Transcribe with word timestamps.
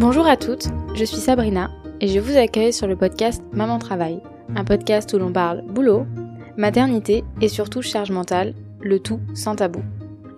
Bonjour 0.00 0.28
à 0.28 0.36
toutes, 0.36 0.68
je 0.94 1.04
suis 1.04 1.16
Sabrina 1.16 1.72
et 2.00 2.06
je 2.06 2.20
vous 2.20 2.36
accueille 2.36 2.72
sur 2.72 2.86
le 2.86 2.94
podcast 2.94 3.42
Maman 3.50 3.80
Travail, 3.80 4.22
un 4.54 4.62
podcast 4.62 5.12
où 5.12 5.18
l'on 5.18 5.32
parle 5.32 5.62
boulot, 5.62 6.06
maternité 6.56 7.24
et 7.40 7.48
surtout 7.48 7.82
charge 7.82 8.12
mentale, 8.12 8.54
le 8.80 9.00
tout 9.00 9.18
sans 9.34 9.56
tabou. 9.56 9.82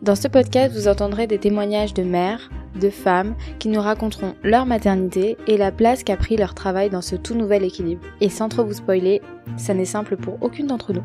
Dans 0.00 0.14
ce 0.14 0.28
podcast, 0.28 0.74
vous 0.74 0.88
entendrez 0.88 1.26
des 1.26 1.36
témoignages 1.36 1.92
de 1.92 2.02
mères, 2.02 2.48
de 2.80 2.88
femmes 2.88 3.34
qui 3.58 3.68
nous 3.68 3.82
raconteront 3.82 4.34
leur 4.42 4.64
maternité 4.64 5.36
et 5.46 5.58
la 5.58 5.72
place 5.72 6.04
qu'a 6.04 6.16
pris 6.16 6.38
leur 6.38 6.54
travail 6.54 6.88
dans 6.88 7.02
ce 7.02 7.16
tout 7.16 7.34
nouvel 7.34 7.62
équilibre. 7.62 8.00
Et 8.22 8.30
sans 8.30 8.48
trop 8.48 8.64
vous 8.64 8.72
spoiler, 8.72 9.20
ça 9.58 9.74
n'est 9.74 9.84
simple 9.84 10.16
pour 10.16 10.38
aucune 10.40 10.68
d'entre 10.68 10.94
nous. 10.94 11.04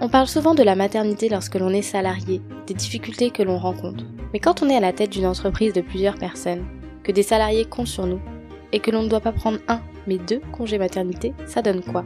On 0.00 0.08
parle 0.08 0.28
souvent 0.28 0.54
de 0.54 0.62
la 0.62 0.76
maternité 0.76 1.28
lorsque 1.28 1.56
l'on 1.56 1.68
est 1.68 1.82
salarié, 1.82 2.40
des 2.66 2.72
difficultés 2.72 3.30
que 3.30 3.42
l'on 3.42 3.58
rencontre. 3.58 4.04
Mais 4.32 4.38
quand 4.38 4.62
on 4.62 4.70
est 4.70 4.76
à 4.76 4.80
la 4.80 4.94
tête 4.94 5.10
d'une 5.10 5.26
entreprise 5.26 5.74
de 5.74 5.82
plusieurs 5.82 6.14
personnes, 6.14 6.64
des 7.12 7.22
salariés 7.22 7.64
comptent 7.64 7.86
sur 7.86 8.06
nous, 8.06 8.20
et 8.72 8.80
que 8.80 8.90
l'on 8.90 9.02
ne 9.02 9.08
doit 9.08 9.20
pas 9.20 9.32
prendre 9.32 9.58
un, 9.68 9.80
mais 10.06 10.18
deux 10.18 10.40
congés 10.52 10.78
maternité, 10.78 11.32
ça 11.46 11.62
donne 11.62 11.82
quoi? 11.82 12.04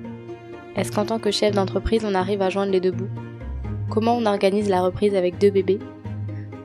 Est-ce 0.77 0.91
qu'en 0.91 1.05
tant 1.05 1.19
que 1.19 1.31
chef 1.31 1.55
d'entreprise, 1.55 2.05
on 2.05 2.15
arrive 2.15 2.43
à 2.43 2.51
joindre 2.51 2.73
les 2.73 2.81
deux 2.81 2.91
bouts? 2.91 3.09
Comment 3.91 4.17
on 4.17 4.27
organise 4.27 4.69
la 4.69 4.83
reprise 4.83 5.15
avec 5.15 5.39
deux 5.39 5.51
bébés? 5.51 5.79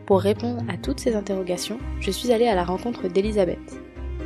Pour 0.06 0.22
répondre 0.22 0.64
à 0.68 0.78
toutes 0.78 1.00
ces 1.00 1.16
interrogations, 1.16 1.78
je 2.00 2.10
suis 2.10 2.32
allée 2.32 2.48
à 2.48 2.56
la 2.56 2.64
rencontre 2.64 3.08
d'Elisabeth. 3.08 3.80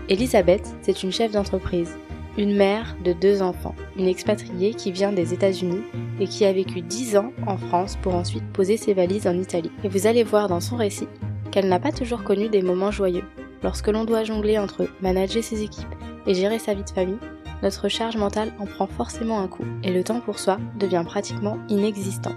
Elisabeth, 0.08 0.74
c'est 0.82 1.04
une 1.04 1.12
chef 1.12 1.32
d'entreprise, 1.32 1.98
une 2.38 2.56
mère 2.56 2.96
de 3.04 3.14
deux 3.14 3.42
enfants, 3.42 3.76
une 3.98 4.08
expatriée 4.08 4.74
qui 4.74 4.92
vient 4.92 5.12
des 5.12 5.34
États-Unis 5.34 5.84
et 6.20 6.28
qui 6.28 6.46
a 6.46 6.54
vécu 6.54 6.82
10 6.82 7.18
ans 7.18 7.32
en 7.46 7.58
France 7.58 7.98
pour 8.02 8.16
ensuite 8.16 8.46
poser 8.54 8.78
ses 8.78 8.94
valises 8.94 9.28
en 9.28 9.38
Italie. 9.38 9.72
Et 9.84 9.90
vous 9.90 10.08
allez 10.08 10.24
voir 10.24 10.48
dans 10.48 10.62
son 10.62 10.78
récit 10.78 11.08
qu'elle 11.52 11.68
n'a 11.68 11.80
pas 11.80 11.92
toujours 11.92 12.24
connu 12.24 12.50
des 12.50 12.62
moments 12.62 12.92
joyeux. 12.92 13.26
Lorsque 13.64 13.88
l'on 13.88 14.04
doit 14.04 14.24
jongler 14.24 14.58
entre 14.60 14.88
manager 15.02 15.44
ses 15.44 15.64
équipes 15.64 15.88
et 16.28 16.34
gérer 16.34 16.60
sa 16.60 16.74
vie 16.74 16.84
de 16.84 16.90
famille, 16.90 17.20
notre 17.62 17.88
charge 17.88 18.18
mentale 18.18 18.52
en 18.60 18.66
prend 18.66 18.88
forcément 18.88 19.40
un 19.40 19.48
coup 19.48 19.64
et 19.84 19.92
le 19.92 20.04
temps 20.04 20.20
pour 20.20 20.38
soi 20.38 20.58
devient 20.78 21.04
pratiquement 21.06 21.58
inexistant. 21.70 22.36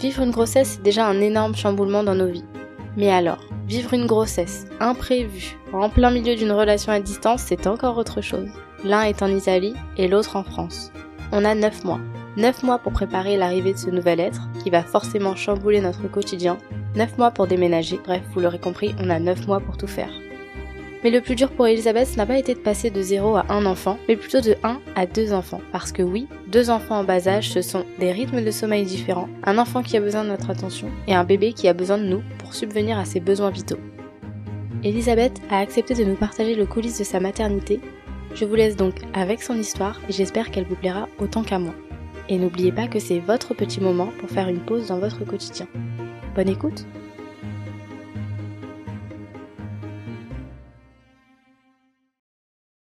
Vivre 0.00 0.22
une 0.22 0.30
grossesse, 0.30 0.76
c'est 0.76 0.82
déjà 0.82 1.06
un 1.06 1.20
énorme 1.20 1.54
chamboulement 1.54 2.02
dans 2.02 2.14
nos 2.14 2.28
vies. 2.28 2.44
Mais 2.96 3.10
alors, 3.10 3.44
vivre 3.68 3.92
une 3.92 4.06
grossesse 4.06 4.66
imprévue 4.80 5.58
en 5.72 5.90
plein 5.90 6.10
milieu 6.10 6.34
d'une 6.34 6.52
relation 6.52 6.92
à 6.92 7.00
distance, 7.00 7.42
c'est 7.46 7.66
encore 7.66 7.98
autre 7.98 8.22
chose. 8.22 8.48
L'un 8.82 9.02
est 9.02 9.22
en 9.22 9.28
Italie 9.28 9.74
et 9.98 10.08
l'autre 10.08 10.36
en 10.36 10.44
France. 10.44 10.90
On 11.32 11.44
a 11.44 11.54
9 11.54 11.84
mois. 11.84 12.00
9 12.36 12.62
mois 12.62 12.78
pour 12.78 12.92
préparer 12.92 13.36
l'arrivée 13.36 13.72
de 13.72 13.78
ce 13.78 13.90
nouvel 13.90 14.20
être 14.20 14.48
qui 14.62 14.70
va 14.70 14.82
forcément 14.82 15.34
chambouler 15.34 15.80
notre 15.80 16.08
quotidien. 16.08 16.56
9 16.94 17.18
mois 17.18 17.30
pour 17.30 17.46
déménager. 17.46 18.00
Bref, 18.04 18.22
vous 18.32 18.40
l'aurez 18.40 18.58
compris, 18.58 18.94
on 19.02 19.10
a 19.10 19.18
9 19.18 19.46
mois 19.46 19.60
pour 19.60 19.76
tout 19.76 19.86
faire. 19.86 20.10
Mais 21.06 21.12
le 21.12 21.20
plus 21.20 21.36
dur 21.36 21.52
pour 21.52 21.68
Elisabeth 21.68 22.16
n'a 22.16 22.26
pas 22.26 22.36
été 22.36 22.52
de 22.52 22.58
passer 22.58 22.90
de 22.90 23.00
0 23.00 23.36
à 23.36 23.46
1 23.48 23.64
enfant, 23.64 23.96
mais 24.08 24.16
plutôt 24.16 24.40
de 24.40 24.56
1 24.64 24.80
à 24.96 25.06
2 25.06 25.32
enfants. 25.32 25.60
Parce 25.70 25.92
que 25.92 26.02
oui, 26.02 26.26
deux 26.48 26.68
enfants 26.68 26.98
en 26.98 27.04
bas 27.04 27.28
âge, 27.28 27.48
ce 27.48 27.62
sont 27.62 27.84
des 28.00 28.10
rythmes 28.10 28.42
de 28.42 28.50
sommeil 28.50 28.84
différents, 28.84 29.28
un 29.44 29.56
enfant 29.58 29.84
qui 29.84 29.96
a 29.96 30.00
besoin 30.00 30.24
de 30.24 30.30
notre 30.30 30.50
attention 30.50 30.90
et 31.06 31.14
un 31.14 31.22
bébé 31.22 31.52
qui 31.52 31.68
a 31.68 31.74
besoin 31.74 31.98
de 31.98 32.06
nous 32.06 32.24
pour 32.38 32.54
subvenir 32.54 32.98
à 32.98 33.04
ses 33.04 33.20
besoins 33.20 33.50
vitaux. 33.50 33.78
Elisabeth 34.82 35.40
a 35.48 35.60
accepté 35.60 35.94
de 35.94 36.02
nous 36.02 36.16
partager 36.16 36.56
le 36.56 36.66
coulisses 36.66 36.98
de 36.98 37.04
sa 37.04 37.20
maternité. 37.20 37.78
Je 38.34 38.44
vous 38.44 38.56
laisse 38.56 38.74
donc 38.74 38.96
avec 39.14 39.44
son 39.44 39.54
histoire 39.54 40.00
et 40.08 40.12
j'espère 40.12 40.50
qu'elle 40.50 40.66
vous 40.66 40.74
plaira 40.74 41.08
autant 41.20 41.44
qu'à 41.44 41.60
moi. 41.60 41.74
Et 42.28 42.36
n'oubliez 42.36 42.72
pas 42.72 42.88
que 42.88 42.98
c'est 42.98 43.20
votre 43.20 43.54
petit 43.54 43.80
moment 43.80 44.10
pour 44.18 44.28
faire 44.28 44.48
une 44.48 44.58
pause 44.58 44.88
dans 44.88 44.98
votre 44.98 45.24
quotidien. 45.24 45.68
Bonne 46.34 46.48
écoute 46.48 46.84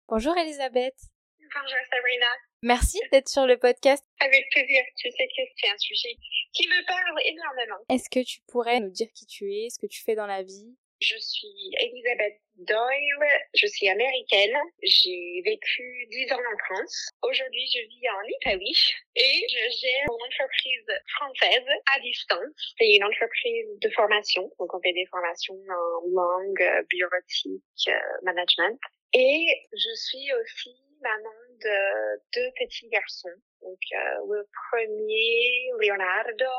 Bonjour 0.08 0.38
Elisabeth. 0.38 0.94
Bonjour 1.40 1.78
Sabrina. 1.90 2.26
Merci 2.62 3.00
d'être 3.10 3.28
sur 3.28 3.44
le 3.44 3.58
podcast. 3.58 4.04
Avec 4.20 4.48
plaisir, 4.52 4.84
tu 4.96 5.10
sais 5.10 5.26
que 5.26 5.42
c'est 5.56 5.68
un 5.68 5.78
sujet 5.78 6.14
qui 6.52 6.68
me 6.68 6.86
parle 6.86 7.18
énormément. 7.24 7.82
Est-ce 7.88 8.08
que 8.08 8.24
tu 8.24 8.38
pourrais 8.46 8.78
nous 8.78 8.90
dire 8.90 9.08
qui 9.16 9.26
tu 9.26 9.52
es, 9.52 9.68
ce 9.68 9.80
que 9.80 9.88
tu 9.88 10.04
fais 10.04 10.14
dans 10.14 10.28
la 10.28 10.44
vie? 10.44 10.76
Je 11.00 11.18
suis 11.18 11.74
Elisabeth 11.80 12.40
Doyle, 12.54 13.28
je 13.54 13.66
suis 13.66 13.88
américaine, 13.88 14.56
j'ai 14.80 15.42
vécu 15.44 16.06
10 16.08 16.32
ans 16.32 16.38
en 16.38 16.58
France. 16.64 17.10
Aujourd'hui, 17.22 17.66
je 17.74 17.80
vis 17.80 18.08
en 18.08 18.22
Italie 18.40 18.78
et 19.16 19.42
je 19.50 19.76
gère 19.76 20.04
mon 20.06 20.24
entreprise 20.24 20.86
française 21.18 21.66
à 21.96 22.00
distance. 22.00 22.74
C'est 22.78 22.94
une 22.94 23.04
entreprise 23.04 23.66
de 23.82 23.90
formation, 23.90 24.50
donc 24.60 24.72
on 24.72 24.80
fait 24.80 24.92
des 24.92 25.06
formations 25.06 25.58
en 25.68 26.08
langue, 26.14 26.86
bureautique, 26.90 27.90
management. 28.22 28.78
Et 29.12 29.46
je 29.72 29.94
suis 29.94 30.32
aussi 30.40 30.74
maman 31.00 31.34
de 31.62 32.20
deux 32.34 32.50
petits 32.58 32.88
garçons. 32.88 33.28
Donc 33.62 33.78
euh, 33.92 34.34
le 34.34 34.48
premier, 34.70 35.70
Leonardo, 35.80 36.52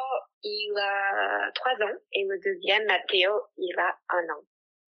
il 0.44 0.74
a 0.78 1.52
trois 1.54 1.74
ans 1.74 1.98
et 2.14 2.24
le 2.24 2.40
deuxième, 2.40 2.86
Matteo, 2.86 3.32
il 3.58 3.76
a 3.78 3.98
un 4.10 4.24
an. 4.34 4.44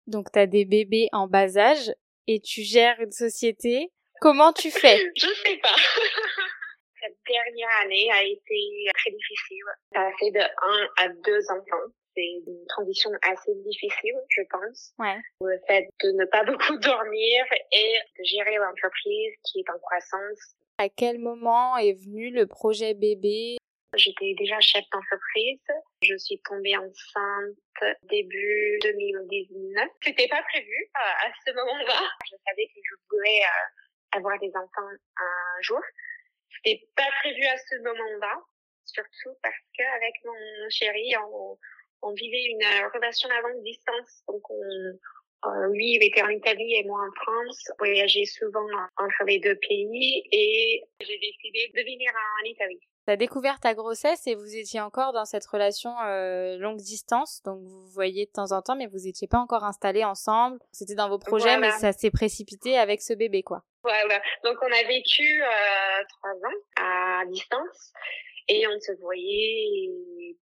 Donc 0.07 0.31
tu 0.33 0.39
as 0.39 0.47
des 0.47 0.65
bébés 0.65 1.09
en 1.13 1.27
bas 1.27 1.57
âge 1.57 1.93
et 2.27 2.41
tu 2.41 2.63
gères 2.63 3.01
une 3.01 3.13
société. 3.13 3.91
Comment 4.21 4.53
tu 4.53 4.71
fais? 4.71 4.99
Je 5.17 5.27
sais 5.27 5.59
pas. 5.59 5.75
Cette 7.01 7.19
dernière 7.29 7.69
année 7.85 8.11
a 8.11 8.25
été 8.25 8.91
très 8.95 9.11
difficile. 9.11 9.65
Ça 9.93 10.01
a 10.01 10.13
fait 10.19 10.31
de 10.31 10.41
un 10.41 10.89
à 10.99 11.09
deux 11.09 11.43
enfants 11.51 11.93
c'est 12.17 12.51
une 12.51 12.67
transition 12.69 13.11
assez 13.23 13.55
difficile, 13.55 14.15
je 14.29 14.43
pense. 14.51 14.95
Ouais. 14.99 15.19
Le 15.41 15.59
fait 15.69 15.89
de 16.03 16.11
ne 16.13 16.25
pas 16.25 16.45
beaucoup 16.51 16.77
dormir 16.79 17.45
et 17.73 17.99
de 18.19 18.25
gérer 18.25 18.57
l'entreprise 18.57 19.35
qui 19.45 19.61
est 19.61 19.71
en 19.71 19.79
croissance. 19.79 20.57
À 20.79 20.89
quel 20.89 21.19
moment 21.19 21.77
est 21.77 21.95
venu 21.95 22.31
le 22.31 22.47
projet 22.47 22.95
bébé 22.95 23.57
J'étais 23.95 24.35
déjà 24.37 24.61
chef 24.61 24.85
d'entreprise. 24.93 25.63
Je 26.03 26.17
suis 26.19 26.41
tombée 26.45 26.77
enceinte 26.77 27.97
début 28.11 28.79
2019. 28.83 29.89
C'était 30.03 30.29
pas 30.29 30.43
prévu 30.43 30.91
à 30.95 31.31
ce 31.47 31.53
moment-là. 31.53 32.03
Je 32.25 32.37
savais 32.47 32.67
que 32.67 32.81
je 32.83 32.95
voulais 33.11 33.41
euh, 33.41 34.19
avoir 34.19 34.39
des 34.39 34.51
enfants 34.51 34.91
un 35.17 35.63
jour. 35.63 35.81
C'était 36.51 36.87
pas 36.95 37.09
prévu 37.21 37.43
à 37.47 37.57
ce 37.57 37.77
moment-là, 37.77 38.37
surtout 38.85 39.39
parce 39.43 39.57
qu'avec 39.77 40.15
mon 40.25 40.69
chéri, 40.69 41.15
on, 41.17 41.57
on 42.03 42.13
vivait 42.13 42.45
une 42.51 42.63
euh, 42.63 42.89
relation 42.95 43.29
à 43.31 43.41
longue 43.49 43.63
distance. 43.63 44.23
Donc, 44.29 44.49
on, 44.51 44.61
euh, 45.45 45.69
lui, 45.73 45.95
il 45.95 46.03
était 46.03 46.23
en 46.23 46.29
Italie 46.29 46.75
et 46.75 46.85
moi 46.85 47.01
en 47.01 47.13
France. 47.23 47.69
On 47.73 47.85
voyageait 47.85 48.25
souvent 48.25 48.67
entre 48.97 49.25
les 49.27 49.39
deux 49.39 49.57
pays 49.57 50.23
et 50.33 50.83
j'ai 51.01 51.19
décidé 51.19 51.71
de 51.75 51.81
venir 51.81 52.11
en 52.15 52.45
Italie. 52.45 52.81
Tu 53.07 53.13
as 53.13 53.17
découvert 53.17 53.61
ta 53.61 53.75
grossesse 53.75 54.27
et 54.27 54.35
vous 54.35 54.57
étiez 54.57 54.81
encore 54.81 55.13
dans 55.13 55.25
cette 55.25 55.47
relation 55.47 55.93
euh, 56.07 56.57
longue 56.57 56.79
distance, 56.79 57.41
donc 57.45 57.61
vous 57.61 57.83
vous 57.83 57.93
voyez 57.93 58.27
de 58.27 58.33
temps 58.33 58.51
en 58.51 58.63
temps, 58.63 58.75
mais 58.75 58.87
vous 58.87 59.05
n'étiez 59.05 59.29
pas 59.29 59.39
encore 59.39 59.63
installés 59.63 60.05
ensemble. 60.05 60.59
C'était 60.73 60.97
dans 60.97 61.09
vos 61.09 61.19
projets, 61.19 61.57
mais 61.59 61.71
ça 61.71 61.93
s'est 61.93 62.11
précipité 62.11 62.77
avec 62.77 63.01
ce 63.01 63.13
bébé, 63.13 63.45
quoi. 63.45 63.63
Voilà. 63.85 64.21
Donc 64.43 64.57
on 64.61 64.73
a 64.73 64.89
vécu 64.89 65.43
euh, 65.43 66.05
trois 66.09 66.33
ans 66.33 66.59
à 66.77 67.25
distance 67.27 67.93
et 68.49 68.67
on 68.67 68.81
se 68.81 68.93
voyait 69.01 69.91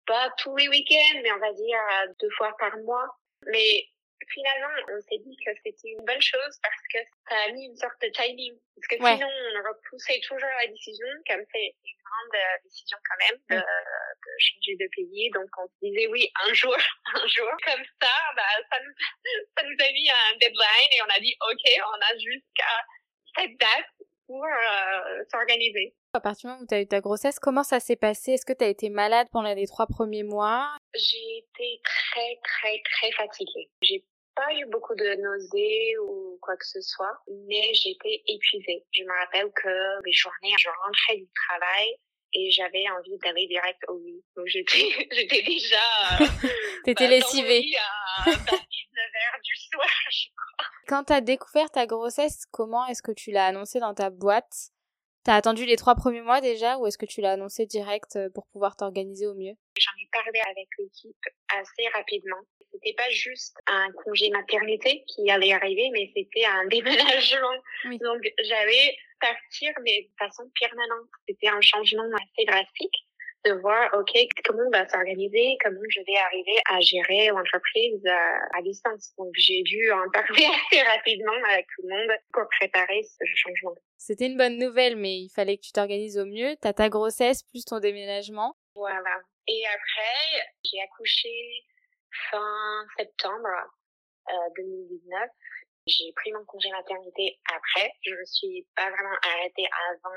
pas 0.06 0.32
tous 0.38 0.56
les 0.56 0.68
week-ends, 0.68 1.20
mais 1.22 1.32
on 1.32 1.38
va 1.38 1.52
dire 1.52 1.78
deux 2.20 2.30
fois 2.30 2.54
par 2.58 2.76
mois. 2.78 3.16
Mais 3.46 3.86
finalement, 4.28 4.74
on 4.90 5.00
s'est 5.02 5.18
dit 5.18 5.36
que 5.44 5.50
c'était 5.64 5.88
une 5.88 6.04
bonne 6.04 6.20
chose 6.20 6.58
parce 6.62 6.82
que 6.92 6.98
ça 7.28 7.36
a 7.46 7.52
mis 7.52 7.66
une 7.66 7.76
sorte 7.76 8.00
de 8.02 8.08
timing. 8.08 8.54
Parce 8.76 8.86
que 8.88 8.96
sinon, 8.96 9.28
on 9.28 9.68
repoussait 9.68 10.20
toujours 10.20 10.48
la 10.60 10.66
décision, 10.68 11.06
comme 11.28 11.44
c'est 11.52 11.74
une 11.84 11.98
grande 12.02 12.34
euh, 12.34 12.58
décision 12.64 12.98
quand 13.08 13.18
même 13.28 13.38
de, 13.50 13.56
de, 13.56 14.32
changer 14.38 14.76
de 14.76 14.88
pays. 14.94 15.30
Donc, 15.30 15.48
on 15.58 15.66
se 15.66 15.74
disait 15.82 16.06
oui, 16.08 16.30
un 16.46 16.52
jour, 16.54 16.76
un 17.14 17.26
jour. 17.26 17.50
Comme 17.64 17.84
ça, 18.00 18.14
bah, 18.36 18.54
ça, 18.70 18.78
nous, 18.84 18.94
ça 19.56 19.62
nous 19.64 19.76
a 19.78 19.92
mis 19.92 20.10
un 20.10 20.36
deadline 20.40 20.90
et 20.92 21.02
on 21.02 21.12
a 21.16 21.20
dit 21.20 21.36
ok, 21.50 21.64
on 21.94 22.00
a 22.00 22.18
jusqu'à 22.18 22.74
cette 23.36 23.56
date 23.58 23.90
pour 24.26 24.44
euh, 24.44 25.24
s'organiser. 25.30 25.94
À 26.14 26.20
partir 26.20 26.48
du 26.48 26.52
moment 26.52 26.62
où 26.62 26.66
tu 26.66 26.74
as 26.74 26.80
eu 26.82 26.86
ta 26.86 27.00
grossesse, 27.00 27.38
comment 27.38 27.62
ça 27.62 27.80
s'est 27.80 27.96
passé? 27.96 28.32
Est-ce 28.32 28.44
que 28.44 28.52
tu 28.52 28.62
as 28.62 28.68
été 28.68 28.90
malade 28.90 29.28
pendant 29.32 29.54
les 29.54 29.66
trois 29.66 29.86
premiers 29.86 30.24
mois? 30.24 30.68
J'ai 30.94 31.38
été 31.38 31.80
très, 31.82 32.38
très, 32.44 32.82
très 32.84 33.12
fatiguée. 33.12 33.70
J'ai 33.80 34.04
pas 34.34 34.52
eu 34.52 34.66
beaucoup 34.66 34.94
de 34.94 35.06
nausées 35.22 35.96
ou 36.06 36.38
quoi 36.42 36.54
que 36.58 36.66
ce 36.66 36.82
soit, 36.82 37.16
mais 37.48 37.72
j'étais 37.72 38.22
épuisée. 38.26 38.84
Je 38.92 39.04
me 39.04 39.20
rappelle 39.24 39.50
que 39.54 40.04
les 40.04 40.12
journées, 40.12 40.52
je 40.58 40.68
rentrais 40.84 41.16
du 41.16 41.28
travail 41.48 41.96
et 42.34 42.50
j'avais 42.50 42.84
envie 42.90 43.16
d'aller 43.24 43.46
direct 43.46 43.80
au 43.88 43.98
lit. 43.98 44.22
Donc 44.36 44.46
j'étais, 44.48 44.90
j'étais 45.12 45.42
déjà. 45.42 46.20
Euh, 46.20 46.26
T'étais 46.84 47.04
bah, 47.04 47.10
lessivée. 47.10 47.64
à 48.18 48.30
19h 48.30 49.42
du 49.44 49.56
soir, 49.56 49.88
je 50.10 50.26
crois. 50.36 50.66
Quand 50.88 51.04
t'as 51.04 51.22
découvert 51.22 51.70
ta 51.70 51.86
grossesse, 51.86 52.44
comment 52.50 52.84
est-ce 52.88 53.00
que 53.00 53.12
tu 53.12 53.30
l'as 53.30 53.46
annoncé 53.46 53.80
dans 53.80 53.94
ta 53.94 54.10
boîte? 54.10 54.72
T'as 55.24 55.36
attendu 55.36 55.64
les 55.66 55.76
trois 55.76 55.94
premiers 55.94 56.20
mois 56.20 56.40
déjà 56.40 56.78
ou 56.78 56.86
est-ce 56.86 56.98
que 56.98 57.06
tu 57.06 57.20
l'as 57.20 57.32
annoncé 57.32 57.64
direct 57.64 58.16
euh, 58.16 58.28
pour 58.34 58.46
pouvoir 58.48 58.76
t'organiser 58.76 59.26
au 59.28 59.34
mieux? 59.34 59.54
J'en 59.78 59.92
ai 60.02 60.08
parlé 60.12 60.40
avec 60.50 60.68
l'équipe 60.78 61.24
assez 61.48 61.88
rapidement. 61.94 62.40
C'était 62.72 62.94
pas 62.94 63.08
juste 63.10 63.56
un 63.68 63.92
congé 64.04 64.30
maternité 64.30 65.04
qui 65.06 65.30
allait 65.30 65.52
arriver, 65.52 65.90
mais 65.92 66.10
c'était 66.16 66.44
un 66.44 66.66
déménagement. 66.68 67.54
Donc 67.84 68.22
j'allais 68.42 68.96
partir, 69.20 69.72
mais 69.84 70.02
de 70.02 70.14
façon 70.18 70.42
permanente. 70.58 71.08
C'était 71.28 71.48
un 71.48 71.60
changement 71.60 72.08
assez 72.16 72.44
drastique 72.44 73.06
de 73.44 73.52
voir, 73.60 73.90
OK, 73.94 74.12
comment 74.44 74.62
on 74.66 74.70
va 74.70 74.88
s'organiser, 74.88 75.56
comment 75.62 75.80
je 75.88 76.00
vais 76.00 76.16
arriver 76.16 76.58
à 76.70 76.80
gérer 76.80 77.28
l'entreprise 77.28 78.00
euh, 78.06 78.58
à 78.58 78.62
distance. 78.62 79.12
Donc, 79.18 79.32
j'ai 79.34 79.62
dû 79.62 79.90
en 79.90 80.08
parler 80.12 80.46
assez 80.46 80.82
rapidement 80.82 81.34
avec 81.50 81.66
tout 81.74 81.82
le 81.82 81.88
monde 81.88 82.18
pour 82.32 82.44
préparer 82.60 83.02
ce 83.02 83.24
changement. 83.34 83.74
C'était 83.98 84.26
une 84.26 84.36
bonne 84.36 84.58
nouvelle, 84.58 84.96
mais 84.96 85.18
il 85.18 85.28
fallait 85.28 85.56
que 85.56 85.62
tu 85.62 85.72
t'organises 85.72 86.18
au 86.18 86.24
mieux. 86.24 86.56
T'as 86.60 86.72
ta 86.72 86.88
grossesse 86.88 87.42
plus 87.42 87.64
ton 87.64 87.80
déménagement. 87.80 88.54
Voilà. 88.74 89.20
Et 89.48 89.62
après, 89.66 90.46
j'ai 90.64 90.80
accouché 90.82 91.30
fin 92.30 92.86
septembre 92.96 93.48
euh, 94.28 94.50
2019. 94.56 95.30
J'ai 95.86 96.12
pris 96.14 96.32
mon 96.32 96.44
congé 96.44 96.70
maternité 96.70 97.40
après. 97.52 97.92
Je 98.02 98.14
me 98.14 98.24
suis 98.24 98.66
pas 98.76 98.88
vraiment 98.88 99.16
arrêtée 99.34 99.66
avant 99.90 100.14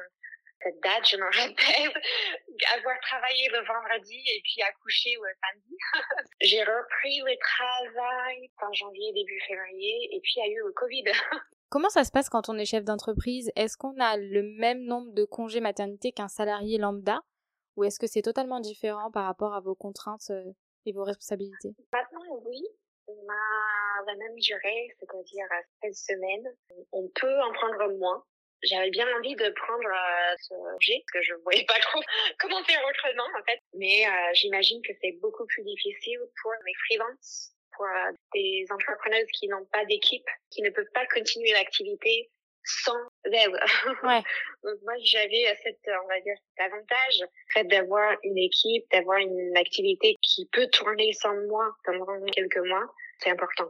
cette 0.65 0.81
date, 0.81 1.06
je 1.06 1.17
m'en 1.17 1.25
rappelle, 1.25 1.94
avoir 2.77 3.00
travaillé 3.01 3.47
le 3.50 3.62
vendredi 3.65 4.17
et 4.17 4.41
puis 4.44 4.62
accouché 4.63 5.12
le 5.13 5.29
samedi. 5.44 5.77
J'ai 6.41 6.63
repris 6.63 7.19
le 7.19 7.38
travail 7.39 8.50
fin 8.59 8.73
janvier, 8.73 9.13
début 9.13 9.39
février 9.47 10.09
et 10.12 10.19
puis 10.21 10.33
il 10.38 10.39
y 10.39 10.44
a 10.44 10.51
eu 10.51 10.65
le 10.65 10.73
Covid. 10.73 11.03
Comment 11.69 11.89
ça 11.89 12.03
se 12.03 12.12
passe 12.12 12.29
quand 12.29 12.50
on 12.50 12.57
est 12.57 12.65
chef 12.65 12.83
d'entreprise? 12.83 13.51
Est-ce 13.56 13.77
qu'on 13.77 14.00
a 14.00 14.17
le 14.17 14.44
même 14.57 14.83
nombre 14.85 15.13
de 15.13 15.23
congés 15.25 15.59
maternité 15.59 16.12
qu'un 16.12 16.27
salarié 16.27 16.77
lambda? 16.77 17.21
Ou 17.75 17.83
est-ce 17.83 18.00
que 18.00 18.07
c'est 18.07 18.21
totalement 18.21 18.59
différent 18.59 19.11
par 19.11 19.25
rapport 19.25 19.53
à 19.53 19.59
vos 19.59 19.75
contraintes 19.75 20.29
euh, 20.29 20.53
et 20.85 20.94
vos 20.94 21.03
responsabilités? 21.03 21.75
Maintenant, 21.91 22.41
oui. 22.45 22.63
On 23.07 23.13
a 23.13 24.06
la 24.07 24.15
même 24.15 24.35
durée, 24.38 24.95
c'est-à-dire 25.00 25.45
16 25.83 26.06
semaines. 26.07 26.56
On 26.91 27.07
peut 27.13 27.41
en 27.41 27.53
prendre 27.53 27.97
moins 28.00 28.23
j'avais 28.65 28.89
bien 28.89 29.07
envie 29.17 29.35
de 29.35 29.50
prendre 29.50 29.88
euh, 29.88 30.35
ce 30.39 30.53
projet 30.53 31.03
parce 31.12 31.13
que 31.13 31.21
je 31.21 31.33
voyais 31.44 31.65
pas 31.65 31.79
trop 31.79 32.01
comment 32.39 32.63
faire 32.63 32.81
autrement 32.88 33.27
en 33.39 33.44
fait. 33.44 33.59
Mais 33.73 34.06
euh, 34.07 34.33
j'imagine 34.33 34.81
que 34.81 34.94
c'est 35.01 35.13
beaucoup 35.21 35.45
plus 35.45 35.63
difficile 35.63 36.19
pour 36.41 36.51
les 36.65 36.73
freelances, 36.85 37.53
pour 37.75 37.85
euh, 37.85 38.12
des 38.33 38.65
entrepreneuses 38.71 39.29
qui 39.33 39.47
n'ont 39.47 39.65
pas 39.71 39.85
d'équipe, 39.85 40.27
qui 40.51 40.62
ne 40.62 40.69
peuvent 40.69 40.91
pas 40.94 41.06
continuer 41.07 41.51
l'activité 41.51 42.29
sans 42.63 42.97
elles. 43.25 43.59
Ouais. 44.03 44.23
Donc 44.63 44.79
moi 44.83 44.94
j'avais 45.03 45.45
cette 45.63 45.88
on 46.03 46.07
va 46.07 46.19
dire 46.21 46.35
cet 46.50 46.65
avantage 46.65 47.29
fait 47.53 47.63
d'avoir 47.65 48.18
une 48.23 48.38
équipe, 48.38 48.85
d'avoir 48.91 49.19
une 49.19 49.56
activité 49.56 50.15
qui 50.21 50.47
peut 50.51 50.68
tourner 50.68 51.13
sans 51.13 51.35
moi 51.47 51.75
pendant 51.83 52.25
quelques 52.31 52.65
mois, 52.65 52.85
c'est 53.19 53.29
important 53.29 53.69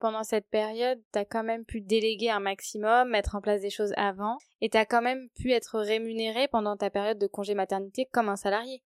pendant 0.00 0.24
cette 0.24 0.48
période, 0.48 1.00
tu 1.12 1.18
as 1.18 1.24
quand 1.24 1.44
même 1.44 1.64
pu 1.64 1.80
déléguer 1.80 2.30
un 2.30 2.40
maximum, 2.40 3.10
mettre 3.10 3.36
en 3.36 3.40
place 3.40 3.60
des 3.60 3.70
choses 3.70 3.92
avant, 3.96 4.38
et 4.60 4.70
tu 4.70 4.76
as 4.76 4.86
quand 4.86 5.02
même 5.02 5.28
pu 5.40 5.52
être 5.52 5.78
rémunéré 5.78 6.48
pendant 6.48 6.76
ta 6.76 6.90
période 6.90 7.18
de 7.18 7.26
congé 7.26 7.54
maternité 7.54 8.08
comme 8.10 8.28
un 8.28 8.36
salarié. 8.36 8.82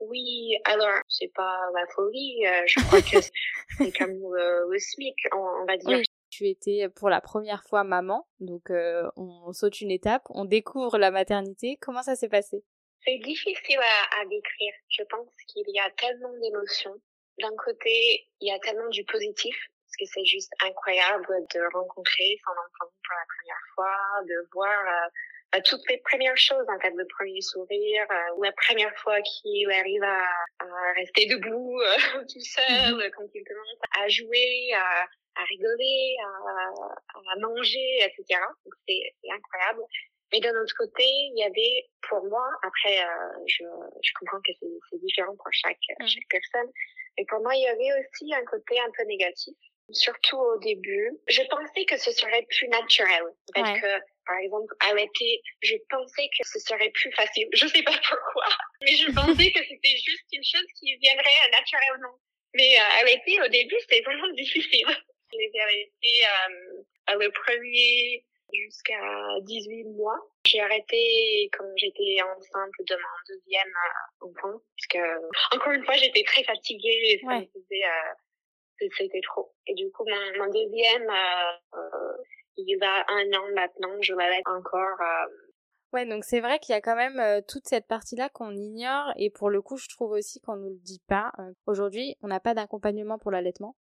Oui, 0.00 0.54
alors 0.64 1.00
c'est 1.08 1.32
pas 1.34 1.58
la 1.74 1.86
folie, 1.94 2.46
euh, 2.46 2.62
je 2.66 2.80
crois 2.86 3.00
que 3.00 3.24
c'est 3.78 3.96
comme 3.96 4.12
le, 4.12 4.78
SMIC, 4.78 5.16
on, 5.32 5.64
va 5.64 5.76
dire. 5.78 6.02
Tu 6.28 6.48
étais 6.48 6.88
pour 6.94 7.08
la 7.08 7.22
première 7.22 7.62
fois 7.64 7.82
maman, 7.82 8.26
donc 8.40 8.70
euh, 8.70 9.08
on 9.16 9.52
saute 9.52 9.80
une 9.80 9.90
étape, 9.90 10.22
on 10.28 10.44
découvre 10.44 10.98
la 10.98 11.10
maternité. 11.10 11.78
Comment 11.80 12.02
ça 12.02 12.14
s'est 12.14 12.28
passé? 12.28 12.62
C'est 13.06 13.18
difficile 13.18 13.78
à, 13.78 14.20
à 14.20 14.24
décrire. 14.26 14.74
Je 14.88 15.04
pense 15.04 15.28
qu'il 15.46 15.64
y 15.68 15.78
a 15.78 15.88
tellement 15.96 16.36
d'émotions. 16.42 17.00
D'un 17.40 17.54
côté, 17.56 18.28
il 18.40 18.48
y 18.48 18.50
a 18.50 18.58
tellement 18.58 18.88
du 18.88 19.04
positif 19.04 19.56
que 19.96 20.04
c'est 20.06 20.24
juste 20.24 20.52
incroyable 20.62 21.26
de 21.54 21.60
rencontrer 21.72 22.38
son 22.44 22.52
enfant 22.52 22.92
pour 23.04 23.14
la 23.16 23.26
première 23.36 23.64
fois, 23.74 24.24
de 24.24 24.48
voir 24.52 24.80
euh, 24.80 25.08
bah, 25.52 25.60
toutes 25.62 25.88
les 25.88 25.98
premières 25.98 26.36
choses, 26.36 26.66
en 26.68 26.78
fait, 26.80 26.92
le 26.94 27.06
premier 27.06 27.40
sourire, 27.40 28.06
euh, 28.10 28.44
la 28.44 28.52
première 28.52 28.94
fois 28.98 29.20
qu'il 29.22 29.70
arrive 29.70 30.02
à, 30.02 30.24
à, 30.58 30.92
rester 30.96 31.26
debout 31.26 31.80
euh, 31.80 32.24
tout 32.32 32.40
seul, 32.40 32.94
mhm. 32.94 33.10
quand 33.16 33.24
il 33.34 33.44
commence 33.44 33.78
à 33.98 34.08
jouer, 34.08 34.72
à, 34.74 35.06
à 35.40 35.44
rigoler, 35.44 36.16
à, 36.22 37.32
à, 37.32 37.38
manger, 37.40 38.04
etc. 38.04 38.40
C'est 38.88 39.14
incroyable. 39.32 39.82
Mais 40.32 40.40
d'un 40.40 40.60
autre 40.60 40.74
côté, 40.76 41.04
il 41.04 41.38
y 41.38 41.44
avait 41.44 41.88
pour 42.08 42.24
moi, 42.26 42.46
après, 42.62 42.98
euh, 43.00 43.38
je, 43.46 43.64
je 44.02 44.12
comprends 44.18 44.40
que 44.44 44.52
c'est 44.58 44.98
différent 44.98 45.36
pour 45.36 45.52
chaque, 45.52 45.78
mhm. 46.00 46.06
chaque 46.08 46.28
personne, 46.28 46.70
mais 47.16 47.24
pour 47.26 47.40
moi, 47.40 47.54
il 47.54 47.62
y 47.62 47.68
avait 47.68 47.92
aussi 48.00 48.34
un 48.34 48.44
côté 48.44 48.78
un 48.80 48.90
peu 48.96 49.04
négatif 49.04 49.56
surtout 49.90 50.38
au 50.38 50.58
début. 50.58 51.10
Je 51.28 51.42
pensais 51.48 51.84
que 51.84 51.96
ce 51.96 52.12
serait 52.12 52.46
plus 52.48 52.68
naturel. 52.68 53.24
Parce 53.54 53.80
que, 53.80 53.86
par 54.26 54.38
exemple, 54.38 54.74
allaiter, 54.90 55.42
je 55.62 55.76
pensais 55.88 56.28
que 56.36 56.46
ce 56.46 56.58
serait 56.60 56.90
plus 56.90 57.12
facile. 57.12 57.48
Je 57.52 57.66
sais 57.66 57.82
pas 57.82 57.98
pourquoi, 58.08 58.48
mais 58.82 58.96
je 58.96 59.12
pensais 59.12 59.50
que 59.52 59.64
c'était 59.64 59.96
juste 60.04 60.26
une 60.32 60.44
chose 60.44 60.66
qui 60.78 60.96
viendrait 60.96 61.50
naturellement. 61.52 62.18
Mais 62.54 62.76
euh, 62.78 63.00
allaiter, 63.00 63.40
au 63.42 63.48
début, 63.48 63.76
c'était 63.80 64.02
vraiment 64.02 64.32
difficile. 64.32 64.86
J'ai 65.32 65.60
arrêté 65.60 66.10
euh, 67.10 67.18
le 67.18 67.30
premier 67.30 68.24
jusqu'à 68.52 69.40
18 69.42 69.84
mois. 69.96 70.18
J'ai 70.46 70.60
arrêté 70.60 71.50
quand 71.52 71.70
j'étais 71.76 72.22
enceinte 72.22 72.72
de 72.78 72.94
mon 72.94 73.16
deuxième 73.28 73.68
euh, 73.68 74.26
enfant, 74.26 74.60
puisque 74.76 75.04
encore 75.52 75.72
une 75.72 75.84
fois 75.84 75.94
j'étais 75.94 76.22
très 76.24 76.44
fatiguée 76.44 77.00
et 77.04 77.20
ça 77.24 77.40
me 77.40 77.46
faisait 77.46 77.84
euh, 77.84 78.12
c'était 78.96 79.20
trop. 79.22 79.52
Et 79.66 79.74
du 79.74 79.90
coup, 79.90 80.04
mon, 80.06 80.44
mon 80.44 80.50
deuxième, 80.52 81.08
euh, 81.08 81.78
euh, 81.78 82.16
il 82.56 82.82
a 82.82 83.04
un 83.08 83.38
an 83.38 83.54
maintenant, 83.54 84.00
je 84.00 84.14
l'allais 84.14 84.42
encore. 84.46 85.00
Euh... 85.00 85.26
Ouais, 85.92 86.06
donc 86.06 86.24
c'est 86.24 86.40
vrai 86.40 86.58
qu'il 86.58 86.72
y 86.72 86.76
a 86.76 86.80
quand 86.80 86.96
même 86.96 87.18
euh, 87.20 87.40
toute 87.46 87.66
cette 87.66 87.86
partie-là 87.86 88.28
qu'on 88.28 88.54
ignore 88.54 89.12
et 89.16 89.30
pour 89.30 89.50
le 89.50 89.62
coup, 89.62 89.76
je 89.76 89.88
trouve 89.88 90.12
aussi 90.12 90.40
qu'on 90.40 90.56
nous 90.56 90.70
le 90.70 90.80
dit 90.80 91.02
pas. 91.06 91.32
Aujourd'hui, 91.66 92.16
on 92.22 92.28
n'a 92.28 92.40
pas 92.40 92.54
d'accompagnement 92.54 93.18
pour 93.18 93.30
l'allaitement. 93.30 93.76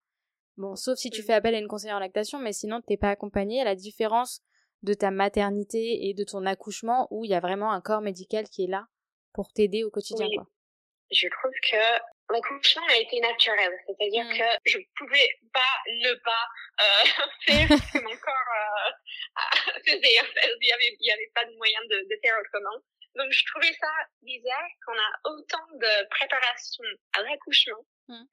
Bon, 0.57 0.75
sauf 0.75 0.97
si 0.97 1.09
tu 1.09 1.21
fais 1.21 1.33
appel 1.33 1.53
à 1.55 1.59
une 1.59 1.67
conseillère 1.67 1.97
en 1.97 1.99
lactation, 1.99 2.39
mais 2.39 2.53
sinon, 2.53 2.81
t'es 2.81 2.95
pas 2.95 3.09
accompagné. 3.09 3.61
À 3.61 3.65
la 3.65 3.75
différence 3.75 4.41
de 4.83 4.93
ta 4.93 5.11
maternité 5.11 6.07
et 6.07 6.13
de 6.13 6.23
ton 6.23 6.45
accouchement 6.45 7.07
où 7.11 7.25
il 7.25 7.31
y 7.31 7.33
a 7.33 7.39
vraiment 7.39 7.71
un 7.71 7.81
corps 7.81 8.01
médical 8.01 8.45
qui 8.45 8.63
est 8.63 8.69
là 8.69 8.85
pour 9.33 9.51
t'aider 9.51 9.83
au 9.83 9.89
quotidien. 9.89 10.27
Quoi. 10.33 10.47
Je 11.11 11.27
trouve 11.27 11.51
que 11.71 12.14
L'accouchement 12.29 12.87
a 12.89 12.97
été 12.97 13.19
naturel, 13.19 13.71
c'est-à-dire 13.85 14.25
mm. 14.25 14.37
que 14.37 14.69
je 14.71 14.77
pouvais 14.97 15.29
pas 15.53 15.75
ne 15.87 16.13
pas 16.23 16.45
euh, 16.81 17.05
faire 17.45 17.67
ce 17.77 17.93
que 17.93 18.03
mon 18.03 18.17
corps 18.17 18.51
euh, 18.57 19.81
faisait. 19.85 19.99
Il 20.01 20.67
y 20.67 20.71
avait, 20.71 20.97
il 20.99 21.07
y 21.07 21.11
avait 21.11 21.31
pas 21.35 21.45
de 21.45 21.55
moyen 21.55 21.79
de, 21.89 21.97
de 22.09 22.19
faire 22.23 22.35
autrement. 22.39 22.81
Donc 23.15 23.31
je 23.31 23.45
trouvais 23.45 23.73
ça 23.79 23.87
bizarre 24.23 24.69
qu'on 24.85 24.93
a 24.93 25.31
autant 25.31 25.65
de 25.73 26.09
préparation 26.09 26.83
à 27.13 27.21
l'accouchement, 27.21 27.85
mm. 28.07 28.23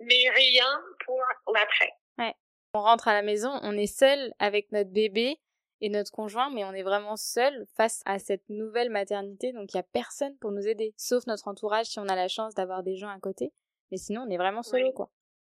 mais 0.00 0.30
rien 0.30 0.82
pour 1.04 1.20
l'après. 1.54 1.92
Ouais. 2.18 2.34
On 2.74 2.80
rentre 2.80 3.08
à 3.08 3.12
la 3.12 3.22
maison, 3.22 3.60
on 3.62 3.76
est 3.76 3.86
seul 3.86 4.32
avec 4.38 4.72
notre 4.72 4.90
bébé 4.90 5.36
et 5.82 5.88
notre 5.88 6.12
conjoint, 6.12 6.48
mais 6.48 6.64
on 6.64 6.72
est 6.72 6.84
vraiment 6.84 7.16
seul 7.16 7.66
face 7.76 8.02
à 8.06 8.20
cette 8.20 8.48
nouvelle 8.48 8.88
maternité, 8.88 9.52
donc 9.52 9.74
il 9.74 9.76
y 9.76 9.80
a 9.80 9.82
personne 9.82 10.36
pour 10.38 10.52
nous 10.52 10.66
aider, 10.66 10.94
sauf 10.96 11.26
notre 11.26 11.48
entourage 11.48 11.86
si 11.86 11.98
on 11.98 12.08
a 12.08 12.14
la 12.14 12.28
chance 12.28 12.54
d'avoir 12.54 12.84
des 12.84 12.96
gens 12.96 13.08
à 13.08 13.18
côté. 13.18 13.52
Mais 13.90 13.98
sinon, 13.98 14.22
on 14.26 14.30
est 14.30 14.38
vraiment 14.38 14.62
solo, 14.62 14.92
quoi. 14.92 15.10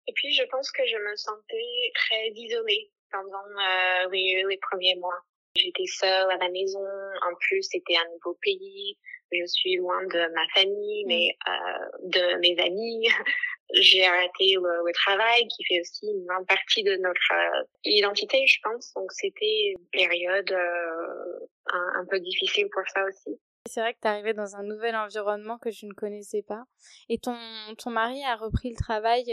Et 0.07 0.13
puis, 0.13 0.33
je 0.33 0.45
pense 0.45 0.71
que 0.71 0.87
je 0.87 0.97
me 0.97 1.17
sentais 1.17 1.91
très 1.95 2.29
isolée 2.35 2.93
pendant 3.11 3.39
euh, 3.39 4.09
les, 4.13 4.45
les 4.49 4.59
premiers 4.59 4.97
mois. 4.97 5.19
J'étais 5.57 5.87
seule 5.87 6.31
à 6.31 6.37
la 6.37 6.49
maison. 6.51 6.85
En 7.29 7.35
plus, 7.41 7.63
c'était 7.63 7.97
un 7.97 8.09
nouveau 8.13 8.39
pays. 8.41 8.97
Je 9.33 9.47
suis 9.47 9.77
loin 9.77 10.03
de 10.05 10.35
ma 10.35 10.47
famille, 10.55 11.05
mm. 11.05 11.09
mais 11.09 11.37
euh, 11.49 11.89
de 12.05 12.39
mes 12.41 12.59
amis. 12.63 13.09
j'ai 13.75 14.05
arrêté 14.07 14.55
le, 14.55 14.93
travail 14.93 15.47
qui 15.49 15.63
fait 15.65 15.81
aussi 15.81 16.07
une 16.07 16.25
grande 16.25 16.47
partie 16.47 16.83
de 16.83 16.97
notre 16.97 17.33
euh, 17.33 17.65
identité, 17.85 18.47
je 18.47 18.59
pense. 18.63 18.93
Donc 18.95 19.13
c'était 19.13 19.75
une 19.79 19.87
période 19.93 20.51
euh, 20.51 21.47
un, 21.67 22.07
peu 22.07 22.19
difficile 22.19 22.69
pour 22.73 22.83
ça 22.89 23.05
aussi. 23.05 23.39
C'est 23.67 23.81
vrai 23.81 23.93
que 23.93 23.99
tu 24.01 24.09
arrivé 24.09 24.33
dans 24.33 24.57
un 24.57 24.63
nouvel 24.63 24.97
environnement 24.97 25.59
que 25.59 25.71
je 25.71 25.85
ne 25.85 25.93
connaissais 25.93 26.43
pas. 26.43 26.65
Et 27.11 27.19
ton, 27.19 27.37
ton 27.77 27.91
mari 27.91 28.25
a 28.25 28.37
repris 28.37 28.71
le 28.71 28.77
travail 28.77 29.25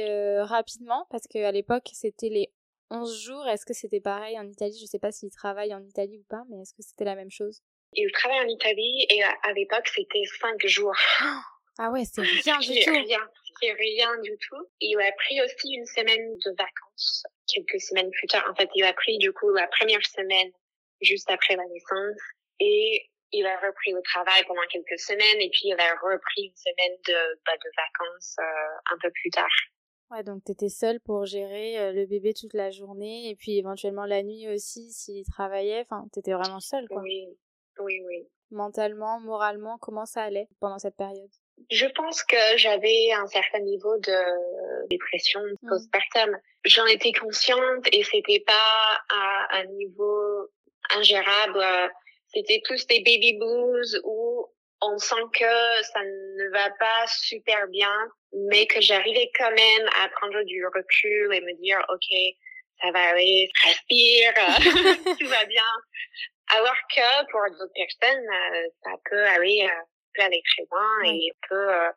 rapidement? 0.41 1.07
Parce 1.09 1.27
qu'à 1.27 1.53
l'époque 1.53 1.89
c'était 1.93 2.27
les 2.27 2.51
11 2.91 3.21
jours. 3.21 3.47
Est-ce 3.47 3.65
que 3.65 3.73
c'était 3.73 4.01
pareil 4.01 4.37
en 4.37 4.47
Italie? 4.47 4.77
Je 4.79 4.85
sais 4.85 4.99
pas 4.99 5.11
s'il 5.11 5.31
travaille 5.31 5.73
en 5.73 5.83
Italie 5.83 6.19
ou 6.19 6.23
pas, 6.29 6.43
mais 6.49 6.61
est-ce 6.61 6.73
que 6.73 6.81
c'était 6.81 7.05
la 7.05 7.15
même 7.15 7.31
chose? 7.31 7.61
Il 7.95 8.11
travaille 8.11 8.39
en 8.39 8.47
Italie 8.47 9.05
et 9.09 9.23
à, 9.23 9.53
l'époque 9.53 9.87
c'était 9.87 10.23
5 10.39 10.65
jours. 10.67 10.95
Ah 11.77 11.91
ouais, 11.91 12.03
c'est 12.05 12.21
rien 12.21 12.57
du 12.59 12.67
tout. 12.85 12.89
Rien, 12.89 13.19
c'est 13.59 13.73
rien 13.73 14.17
du 14.21 14.31
tout. 14.37 14.65
Il 14.79 14.97
a 14.97 15.11
pris 15.11 15.41
aussi 15.41 15.73
une 15.73 15.85
semaine 15.85 16.33
de 16.45 16.51
vacances 16.57 17.23
quelques 17.53 17.81
semaines 17.81 18.09
plus 18.11 18.27
tard. 18.27 18.47
En 18.49 18.55
fait, 18.55 18.69
il 18.75 18.85
a 18.85 18.93
pris 18.93 19.17
du 19.17 19.33
coup 19.33 19.51
la 19.51 19.67
première 19.67 20.05
semaine 20.05 20.51
juste 21.01 21.29
après 21.29 21.57
la 21.57 21.65
naissance 21.65 22.21
et 22.61 23.09
il 23.33 23.45
a 23.45 23.57
repris 23.59 23.91
le 23.91 24.01
travail 24.03 24.41
pendant 24.47 24.65
quelques 24.71 24.97
semaines 24.97 25.41
et 25.41 25.49
puis 25.49 25.63
il 25.65 25.73
a 25.77 25.95
repris 25.95 26.43
une 26.45 26.55
semaine 26.55 26.97
de, 27.07 27.39
bah, 27.45 27.57
de 27.57 27.69
vacances 27.75 28.37
euh, 28.39 28.93
un 28.93 28.97
peu 29.01 29.11
plus 29.11 29.31
tard. 29.31 29.51
Ouais, 30.11 30.23
donc 30.23 30.45
t'étais 30.45 30.69
seule 30.69 31.01
pour 31.01 31.25
gérer 31.25 31.91
le 31.91 32.05
bébé 32.05 32.33
toute 32.33 32.53
la 32.53 32.71
journée 32.71 33.29
et 33.29 33.35
puis 33.35 33.57
éventuellement 33.57 34.05
la 34.05 34.23
nuit 34.23 34.47
aussi 34.47 34.93
s'il 34.93 35.25
travaillait. 35.25 35.81
Enfin, 35.81 36.07
t'étais 36.13 36.31
vraiment 36.31 36.61
seule, 36.61 36.87
quoi. 36.87 37.01
Oui, 37.01 37.37
oui, 37.79 38.01
oui. 38.05 38.27
Mentalement, 38.51 39.19
moralement, 39.19 39.77
comment 39.79 40.05
ça 40.05 40.23
allait 40.23 40.47
pendant 40.59 40.79
cette 40.79 40.95
période? 40.95 41.29
Je 41.71 41.87
pense 41.87 42.23
que 42.23 42.57
j'avais 42.57 43.11
un 43.13 43.27
certain 43.27 43.59
niveau 43.59 43.97
de 43.97 44.87
dépression 44.89 45.41
mmh. 45.41 45.67
postpartum. 45.67 46.37
J'en 46.65 46.85
étais 46.85 47.11
consciente 47.11 47.87
et 47.91 48.03
c'était 48.03 48.43
pas 48.45 49.01
à 49.09 49.57
un 49.57 49.65
niveau 49.65 50.49
ingérable. 50.95 51.63
C'était 52.33 52.61
tous 52.65 52.85
des 52.87 52.99
baby 52.99 53.37
blues 53.39 53.99
où 54.03 54.47
on 54.81 54.97
sent 54.97 55.15
que 55.33 55.83
ça 55.93 56.03
ne 56.03 56.51
va 56.51 56.69
pas 56.71 57.07
super 57.07 57.67
bien, 57.69 57.95
mais 58.49 58.67
que 58.67 58.81
j'arrivais 58.81 59.31
quand 59.37 59.51
même 59.51 59.89
à 60.03 60.09
prendre 60.09 60.43
du 60.43 60.65
recul 60.67 61.33
et 61.33 61.41
me 61.41 61.53
dire, 61.61 61.83
OK, 61.89 62.17
ça 62.81 62.91
va 62.91 63.09
aller, 63.09 63.49
respire, 63.63 64.33
tout 65.19 65.27
va 65.27 65.45
bien. 65.45 65.63
Alors 66.53 66.77
que 66.95 67.31
pour 67.31 67.41
d'autres 67.57 67.73
personnes, 67.73 68.27
euh, 68.27 68.67
ça 68.83 68.91
peut 69.09 69.25
aller, 69.25 69.63
euh, 69.63 69.83
peut 70.13 70.23
aller 70.23 70.41
très 70.55 70.65
loin 70.71 71.13
et 71.13 71.31
peut 71.49 71.73
euh, 71.73 71.89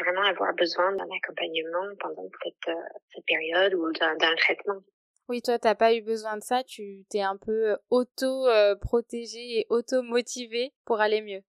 vraiment 0.00 0.22
avoir 0.22 0.54
besoin 0.54 0.92
d'un 0.92 1.08
accompagnement 1.16 1.94
pendant 2.00 2.28
cette, 2.42 2.76
cette 3.14 3.24
période 3.26 3.74
ou 3.74 3.92
d'un 3.92 4.36
traitement. 4.36 4.80
Oui, 5.28 5.40
toi, 5.40 5.58
t'as 5.58 5.74
pas 5.74 5.94
eu 5.94 6.02
besoin 6.02 6.36
de 6.36 6.42
ça, 6.42 6.62
tu 6.64 7.04
t'es 7.08 7.22
un 7.22 7.36
peu 7.36 7.76
auto-protégée 7.90 9.60
et 9.60 9.66
auto-motivée 9.70 10.72
pour 10.84 11.00
aller 11.00 11.22
mieux. 11.22 11.42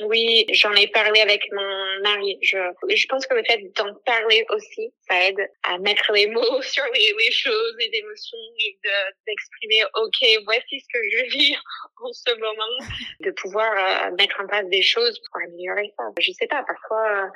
Oui, 0.00 0.46
j'en 0.52 0.72
ai 0.72 0.88
parlé 0.88 1.20
avec 1.20 1.42
mon 1.52 2.00
mari. 2.02 2.38
Je, 2.42 2.56
je 2.88 3.06
pense 3.08 3.26
que 3.26 3.34
le 3.34 3.44
fait 3.44 3.60
d'en 3.76 3.94
parler 4.06 4.44
aussi, 4.48 4.92
ça 5.08 5.28
aide 5.28 5.50
à 5.64 5.78
mettre 5.78 6.10
les 6.12 6.26
mots 6.28 6.62
sur 6.62 6.84
les, 6.94 7.14
les 7.18 7.30
choses, 7.30 7.74
les 7.78 7.90
émotions 7.98 8.38
et 8.60 8.78
d'exprimer, 9.26 9.84
OK, 9.94 10.44
voici 10.44 10.80
ce 10.80 10.86
que 10.92 11.10
je 11.10 11.24
vis 11.36 11.56
en 12.02 12.12
ce 12.12 12.34
moment, 12.36 12.92
de 13.20 13.30
pouvoir 13.32 13.72
euh, 13.72 14.10
mettre 14.18 14.40
en 14.40 14.46
place 14.46 14.66
des 14.68 14.82
choses 14.82 15.20
pour 15.20 15.42
améliorer 15.42 15.92
ça. 15.96 16.04
Je 16.18 16.32
sais 16.32 16.46
pas, 16.46 16.64
parfois, 16.64 17.24
euh, 17.24 17.28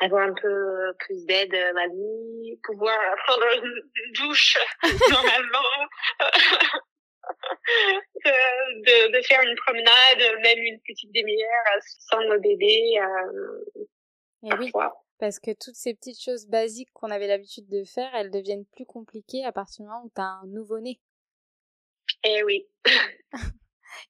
avoir 0.00 0.28
un 0.28 0.34
peu 0.34 0.92
plus 1.00 1.26
d'aide 1.26 1.52
la 1.52 1.88
nuit, 1.88 2.58
pouvoir 2.62 2.98
prendre 3.26 3.46
une 3.62 3.82
douche 4.12 4.56
normalement. 5.10 5.88
de, 8.24 9.12
de, 9.12 9.22
faire 9.22 9.42
une 9.42 9.56
promenade, 9.56 10.42
même 10.42 10.58
une 10.58 10.80
petite 10.80 11.12
demi-heure 11.12 11.82
sans 11.82 12.20
le 12.20 12.38
bébé. 12.40 12.98
Euh, 13.00 13.64
Et 14.42 14.54
oui, 14.58 14.72
parce 15.18 15.38
que 15.38 15.52
toutes 15.52 15.76
ces 15.76 15.94
petites 15.94 16.20
choses 16.20 16.46
basiques 16.48 16.92
qu'on 16.92 17.10
avait 17.10 17.26
l'habitude 17.26 17.68
de 17.68 17.84
faire, 17.84 18.14
elles 18.14 18.30
deviennent 18.30 18.66
plus 18.66 18.84
compliquées 18.84 19.44
à 19.44 19.52
partir 19.52 19.84
du 19.84 19.88
moment 19.88 20.04
où 20.04 20.10
tu 20.14 20.20
as 20.20 20.40
un 20.42 20.46
nouveau-né. 20.46 21.00
Eh 22.24 22.42
oui. 22.42 22.66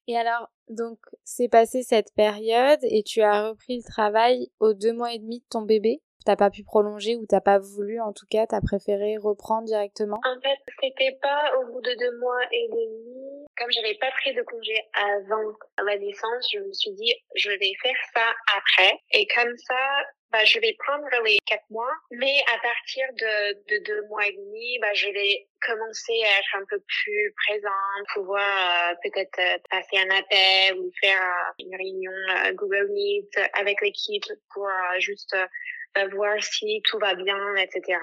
et 0.07 0.17
alors, 0.17 0.49
donc, 0.67 0.99
c'est 1.23 1.47
passé 1.47 1.83
cette 1.83 2.13
période 2.15 2.79
et 2.83 3.03
tu 3.03 3.21
as 3.21 3.49
repris 3.49 3.77
le 3.77 3.83
travail 3.83 4.49
aux 4.59 4.73
deux 4.73 4.93
mois 4.93 5.13
et 5.13 5.19
demi 5.19 5.39
de 5.39 5.45
ton 5.49 5.61
bébé? 5.61 6.01
T'as 6.25 6.35
pas 6.35 6.49
pu 6.49 6.63
prolonger 6.63 7.15
ou 7.15 7.25
t'as 7.25 7.41
pas 7.41 7.59
voulu, 7.59 8.01
en 8.01 8.11
tout 8.11 8.25
cas, 8.29 8.45
t'as 8.47 8.61
préféré 8.61 9.17
reprendre 9.17 9.65
directement? 9.65 10.19
En 10.25 10.41
fait, 10.41 10.59
c'était 10.81 11.17
pas 11.21 11.51
au 11.59 11.71
bout 11.71 11.81
de 11.81 11.93
deux 11.97 12.17
mois 12.19 12.41
et 12.51 12.67
demi. 12.69 13.45
Comme 13.57 13.71
j'avais 13.71 13.95
pas 13.95 14.11
pris 14.11 14.33
de 14.33 14.41
congé 14.41 14.75
avant 14.93 15.53
la 15.85 15.97
naissance, 15.97 16.49
je 16.51 16.59
me 16.59 16.73
suis 16.73 16.91
dit, 16.91 17.13
je 17.35 17.51
vais 17.51 17.73
faire 17.81 17.97
ça 18.13 18.33
après. 18.57 18.99
Et 19.11 19.25
comme 19.27 19.55
ça, 19.57 20.03
bah, 20.31 20.43
je 20.43 20.59
vais 20.59 20.75
prendre 20.79 21.07
les 21.23 21.37
quatre 21.45 21.63
mois, 21.69 21.93
mais 22.11 22.41
à 22.53 22.59
partir 22.59 23.07
de, 23.13 23.53
de 23.69 23.83
deux 23.85 24.07
mois 24.09 24.25
et 24.27 24.33
demi, 24.33 24.79
bah, 24.81 24.93
je 24.93 25.07
vais 25.07 25.47
commencer 25.65 26.19
à 26.23 26.39
être 26.39 26.55
un 26.61 26.65
peu 26.69 26.79
plus 26.79 27.33
présente, 27.47 28.05
pouvoir 28.13 28.91
euh, 28.91 28.95
peut-être 29.01 29.39
euh, 29.39 29.57
passer 29.69 29.97
un 29.97 30.09
appel 30.09 30.77
ou 30.77 30.91
faire 31.01 31.21
euh, 31.21 31.63
une 31.63 31.75
réunion 31.75 32.11
Google 32.55 32.89
Meet 32.91 33.39
avec 33.53 33.79
l'équipe 33.81 34.25
pour 34.53 34.67
juste 34.99 35.35
voir 36.11 36.41
si 36.41 36.81
tout 36.85 36.99
va 36.99 37.15
bien, 37.15 37.55
etc. 37.55 37.99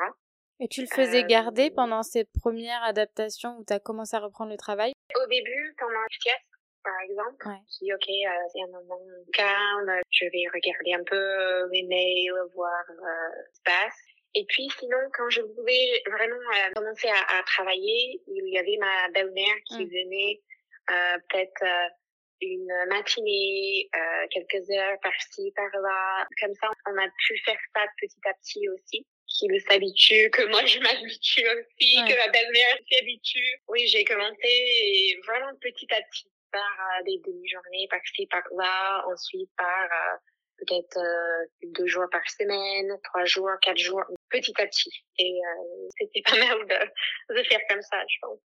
Et 0.60 0.68
tu 0.68 0.82
le 0.82 0.86
faisais 0.86 1.24
garder 1.24 1.70
pendant 1.70 2.02
ces 2.02 2.24
premières 2.40 2.82
adaptations 2.84 3.56
où 3.58 3.64
tu 3.64 3.72
as 3.72 3.80
commencé 3.80 4.16
à 4.16 4.20
reprendre 4.20 4.50
le 4.50 4.56
travail? 4.56 4.92
Au 5.16 5.26
début, 5.28 5.74
pendant 5.78 5.92
une 5.92 6.20
sieste, 6.20 6.38
par 6.84 6.94
exemple, 7.08 7.48
ouais. 7.48 7.60
je 7.68 7.84
dis 7.84 7.92
ok, 7.92 8.08
euh, 8.08 8.48
c'est 8.52 8.62
un 8.62 8.72
moment 8.78 9.00
calme, 9.32 10.00
je 10.10 10.24
vais 10.26 10.44
regarder 10.52 10.94
un 10.94 11.04
peu 11.04 11.68
mes 11.70 11.82
mails, 11.84 12.32
voir 12.54 12.84
euh, 12.88 13.42
ce 13.44 13.50
qui 13.50 13.56
se 13.56 13.62
passe. 13.64 13.98
Et 14.34 14.44
puis 14.48 14.68
sinon, 14.78 14.98
quand 15.12 15.28
je 15.28 15.42
voulais 15.42 16.02
vraiment 16.06 16.36
euh, 16.36 16.72
commencer 16.74 17.08
à, 17.08 17.38
à, 17.38 17.42
travailler, 17.42 18.22
il 18.26 18.48
y 18.48 18.58
avait 18.58 18.78
ma 18.80 19.10
belle-mère 19.12 19.56
qui 19.66 19.84
mmh. 19.84 19.88
venait 19.88 20.40
euh, 20.90 21.18
peut-être 21.28 21.62
euh, 21.62 21.88
une 22.42 22.72
matinée, 22.88 23.88
euh, 23.94 24.26
quelques 24.30 24.70
heures 24.70 24.98
par-ci, 25.02 25.52
par-là. 25.56 26.26
Comme 26.40 26.54
ça, 26.54 26.68
on 26.86 26.98
a 26.98 27.08
pu 27.26 27.38
faire 27.44 27.58
ça 27.74 27.82
petit 28.00 28.20
à 28.26 28.34
petit 28.34 28.68
aussi 28.68 29.06
qu'il 29.26 29.60
s'habitue, 29.62 30.30
que 30.30 30.42
moi 30.50 30.64
je 30.66 30.78
m'habitue 30.78 31.46
aussi, 31.46 31.94
que 32.06 32.16
ma 32.16 32.28
belle-mère 32.28 32.78
s'y 32.86 32.98
habitue. 33.00 33.54
Oui, 33.68 33.86
j'ai 33.86 34.04
commencé 34.04 35.18
vraiment 35.26 35.54
petit 35.60 35.86
à 35.92 36.02
petit 36.02 36.30
par 36.50 36.60
euh, 36.62 37.02
des 37.04 37.18
demi-journées 37.24 37.88
par-ci, 37.88 38.26
par-là, 38.26 39.04
ensuite 39.08 39.50
par 39.56 39.84
euh, 39.84 40.16
peut-être 40.58 40.98
euh, 40.98 41.46
deux 41.62 41.86
jours 41.86 42.06
par 42.10 42.28
semaine, 42.28 42.92
trois 43.04 43.24
jours, 43.24 43.50
quatre 43.62 43.78
jours, 43.78 44.04
petit 44.30 44.54
à 44.58 44.66
petit. 44.66 44.92
Et 45.18 45.32
euh, 45.32 45.88
c'était 45.98 46.22
pas 46.26 46.36
mal 46.36 46.58
de, 46.66 47.34
de 47.34 47.42
faire 47.44 47.60
comme 47.68 47.82
ça, 47.82 48.02
je 48.08 48.16
pense. 48.20 48.38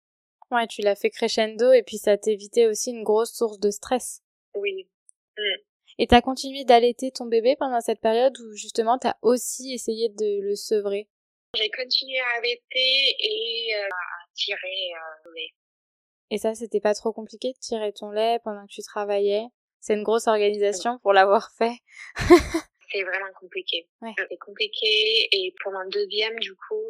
Ouais, 0.51 0.67
tu 0.67 0.81
l'as 0.81 0.95
fait 0.95 1.09
crescendo 1.09 1.71
et 1.71 1.83
puis 1.83 1.97
ça 1.97 2.17
t'évitait 2.17 2.67
aussi 2.67 2.91
une 2.91 3.03
grosse 3.03 3.33
source 3.33 3.59
de 3.59 3.69
stress. 3.69 4.21
Oui. 4.55 4.87
Mm. 5.37 5.61
Et 5.99 6.07
t'as 6.07 6.21
continué 6.21 6.63
d'allaiter 6.63 7.11
ton 7.11 7.25
bébé 7.25 7.55
pendant 7.57 7.81
cette 7.81 7.99
période 7.99 8.37
où 8.39 8.55
justement 8.55 8.97
t'as 8.97 9.15
aussi 9.21 9.73
essayé 9.73 10.09
de 10.09 10.41
le 10.41 10.55
sevrer? 10.55 11.09
J'ai 11.55 11.69
continué 11.71 12.19
à 12.19 12.37
allaiter 12.37 13.15
et 13.19 13.75
euh, 13.75 13.87
à 13.87 14.33
tirer 14.35 14.91
euh, 14.93 15.31
lait. 15.35 15.53
Et 16.29 16.37
ça, 16.37 16.53
c'était 16.53 16.81
pas 16.81 16.93
trop 16.93 17.13
compliqué 17.13 17.53
de 17.53 17.57
tirer 17.59 17.93
ton 17.93 18.11
lait 18.11 18.39
pendant 18.43 18.65
que 18.67 18.71
tu 18.73 18.81
travaillais? 18.81 19.45
C'est 19.79 19.93
une 19.93 20.03
grosse 20.03 20.27
organisation 20.27 20.99
pour 20.99 21.13
l'avoir 21.13 21.51
fait. 21.57 21.77
c'est 22.91 23.03
vraiment 23.03 23.31
compliqué. 23.39 23.87
Ouais. 24.01 24.13
C'est 24.17 24.37
compliqué 24.37 25.29
et 25.31 25.53
pour 25.63 25.71
mon 25.71 25.87
deuxième, 25.89 26.37
du 26.39 26.53
coup, 26.55 26.83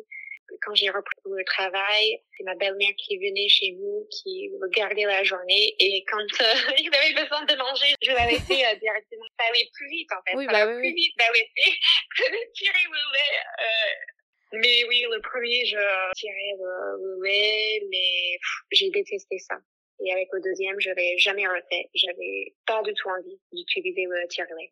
quand 0.62 0.76
j'ai 0.76 0.90
repris 0.90 1.16
le 1.26 1.44
travail, 1.46 2.22
c'est 2.36 2.44
ma 2.44 2.56
belle-mère 2.56 2.94
qui 2.98 3.18
venait 3.18 3.50
chez 3.50 3.72
nous, 3.74 4.08
qui 4.12 4.50
regardait 4.62 5.06
la 5.06 5.24
journée. 5.24 5.76
Et 5.80 6.04
quand 6.10 6.20
euh, 6.20 6.54
il 6.80 6.94
avait 6.94 7.14
besoin 7.14 7.44
de 7.46 7.56
manger, 7.56 7.96
je 8.02 8.12
la 8.12 8.26
laissais 8.26 8.66
euh, 8.66 8.76
directement. 8.80 9.26
Ça 9.40 9.46
allait 9.50 9.70
plus 9.74 9.90
vite, 9.90 10.10
en 10.12 10.22
fait. 10.26 10.38
Oui, 10.38 10.48
bah, 10.48 10.68
oui, 10.68 10.80
plus 10.80 10.94
vite 10.94 11.14
d'allaiter 11.18 11.72
que 12.18 12.32
de 12.32 12.52
tirer 12.54 12.86
le 12.86 13.14
lait. 13.14 13.38
Euh... 13.60 14.14
Mais 14.54 14.84
oui, 14.88 15.04
le 15.12 15.22
premier, 15.22 15.66
je 15.66 15.78
tirais 16.16 16.56
le, 16.58 17.24
lait, 17.24 17.82
mais 17.90 18.38
j'ai 18.72 18.90
détesté 18.90 19.38
ça. 19.40 19.56
Et 20.00 20.14
avec 20.14 20.30
le 20.32 20.40
deuxième, 20.42 20.80
je 20.80 20.92
l'ai 20.92 21.18
jamais 21.18 21.46
refait. 21.46 21.90
J'avais 21.94 22.54
pas 22.66 22.82
du 22.84 22.94
tout 22.94 23.10
envie 23.10 23.40
d'utiliser 23.52 24.06
le 24.06 24.28
tire-lait. 24.30 24.72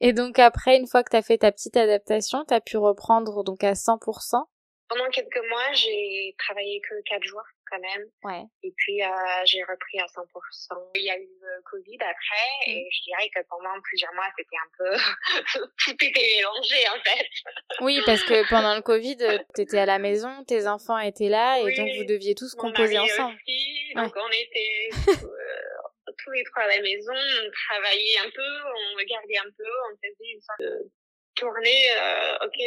Et 0.00 0.12
donc 0.12 0.38
après, 0.38 0.76
une 0.76 0.88
fois 0.88 1.04
que 1.04 1.10
tu 1.10 1.16
as 1.16 1.22
fait 1.22 1.38
ta 1.38 1.52
petite 1.52 1.76
adaptation, 1.76 2.44
tu 2.46 2.52
as 2.52 2.60
pu 2.60 2.76
reprendre 2.76 3.44
donc 3.44 3.62
à 3.62 3.72
100% 3.72 4.44
pendant 4.92 5.08
quelques 5.10 5.48
mois, 5.48 5.72
j'ai 5.72 6.34
travaillé 6.38 6.80
que 6.80 6.94
quatre 7.08 7.24
jours 7.24 7.42
quand 7.70 7.80
même. 7.80 8.04
Ouais. 8.24 8.44
Et 8.62 8.72
puis, 8.76 9.02
euh, 9.02 9.06
j'ai 9.44 9.62
repris 9.62 9.98
à 9.98 10.04
100%. 10.04 10.90
Il 10.96 11.04
y 11.04 11.10
a 11.10 11.16
eu 11.16 11.28
le 11.40 11.62
Covid 11.70 11.96
après 12.00 12.70
et 12.70 12.86
je 12.90 13.02
dirais 13.04 13.30
que 13.34 13.40
pendant 13.48 13.80
plusieurs 13.82 14.12
mois, 14.14 14.26
c'était 14.36 14.56
un 14.56 14.70
peu... 14.76 15.66
tout 15.78 16.04
était 16.04 16.36
mélangé 16.36 16.88
en 16.88 17.00
fait. 17.02 17.26
Oui, 17.80 18.00
parce 18.04 18.22
que 18.24 18.48
pendant 18.50 18.74
le 18.74 18.82
Covid, 18.82 19.16
tu 19.54 19.62
étais 19.62 19.78
à 19.78 19.86
la 19.86 19.98
maison, 19.98 20.44
tes 20.44 20.66
enfants 20.66 20.98
étaient 20.98 21.30
là 21.30 21.58
et 21.58 21.74
donc 21.74 21.88
vous 21.96 22.04
deviez 22.04 22.34
tous 22.34 22.54
composer 22.54 22.98
ensemble. 22.98 23.36
Aussi, 23.36 23.94
donc 23.94 24.12
on 24.16 24.28
était 24.28 24.90
euh, 25.08 26.12
tous 26.18 26.30
les 26.32 26.44
trois 26.44 26.64
à 26.64 26.68
la 26.68 26.82
maison, 26.82 27.14
on 27.14 27.50
travaillait 27.68 28.18
un 28.18 28.30
peu, 28.30 28.42
on 28.42 28.98
regardait 28.98 29.38
un 29.38 29.50
peu, 29.56 29.64
on 29.90 29.96
faisait 29.96 30.32
une 30.34 30.40
sorte 30.40 30.60
de 30.60 30.90
tourner, 31.34 31.90
euh, 31.96 32.46
ok, 32.46 32.58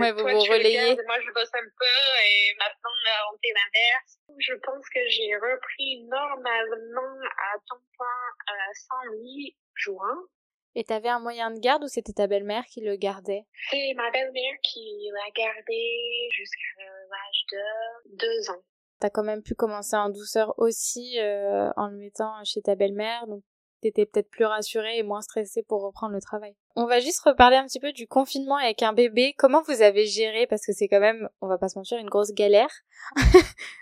ouais, 0.00 0.12
vous 0.12 0.20
toi 0.20 0.32
vous 0.32 0.42
tu 0.42 0.50
moi 0.50 1.20
je 1.20 1.32
bosse 1.32 1.54
un 1.54 1.68
peu 1.78 1.96
et 2.24 2.54
maintenant 2.58 2.90
on 3.32 3.38
fait 3.38 3.52
l'inverse. 3.52 4.18
Je 4.38 4.54
pense 4.54 4.88
que 4.88 5.00
j'ai 5.08 5.34
repris 5.34 6.04
normalement 6.04 7.20
à 7.24 7.58
temps 7.68 7.82
plein 7.96 8.54
euh, 8.54 8.72
108 9.12 9.56
juin. 9.74 10.26
Et 10.74 10.84
t'avais 10.84 11.08
un 11.08 11.20
moyen 11.20 11.50
de 11.50 11.58
garde 11.58 11.84
ou 11.84 11.88
c'était 11.88 12.12
ta 12.12 12.26
belle-mère 12.26 12.64
qui 12.66 12.82
le 12.82 12.96
gardait? 12.96 13.44
C'est 13.70 13.94
ma 13.96 14.10
belle-mère 14.10 14.54
qui 14.62 15.08
l'a 15.10 15.30
gardé 15.34 16.28
jusqu'à 16.32 16.84
l'âge 16.84 17.44
de 17.52 18.16
deux 18.16 18.50
ans. 18.50 18.62
T'as 19.00 19.08
quand 19.10 19.24
même 19.24 19.42
pu 19.42 19.54
commencer 19.54 19.96
en 19.96 20.10
douceur 20.10 20.54
aussi 20.58 21.18
euh, 21.18 21.70
en 21.76 21.88
le 21.88 21.96
mettant 21.96 22.32
chez 22.44 22.60
ta 22.60 22.74
belle-mère, 22.74 23.26
donc 23.26 23.42
t'étais 23.86 24.06
peut-être 24.06 24.30
plus 24.30 24.44
rassurée 24.44 24.98
et 24.98 25.02
moins 25.02 25.20
stressée 25.20 25.62
pour 25.62 25.82
reprendre 25.82 26.14
le 26.14 26.20
travail. 26.20 26.54
On 26.74 26.86
va 26.86 27.00
juste 27.00 27.20
reparler 27.20 27.56
un 27.56 27.66
petit 27.66 27.80
peu 27.80 27.92
du 27.92 28.06
confinement 28.06 28.56
avec 28.56 28.82
un 28.82 28.92
bébé. 28.92 29.34
Comment 29.38 29.62
vous 29.62 29.82
avez 29.82 30.06
géré 30.06 30.46
Parce 30.46 30.66
que 30.66 30.72
c'est 30.72 30.88
quand 30.88 31.00
même, 31.00 31.28
on 31.40 31.48
va 31.48 31.58
pas 31.58 31.68
se 31.68 31.78
mentir, 31.78 31.98
une 31.98 32.10
grosse 32.10 32.32
galère? 32.32 32.70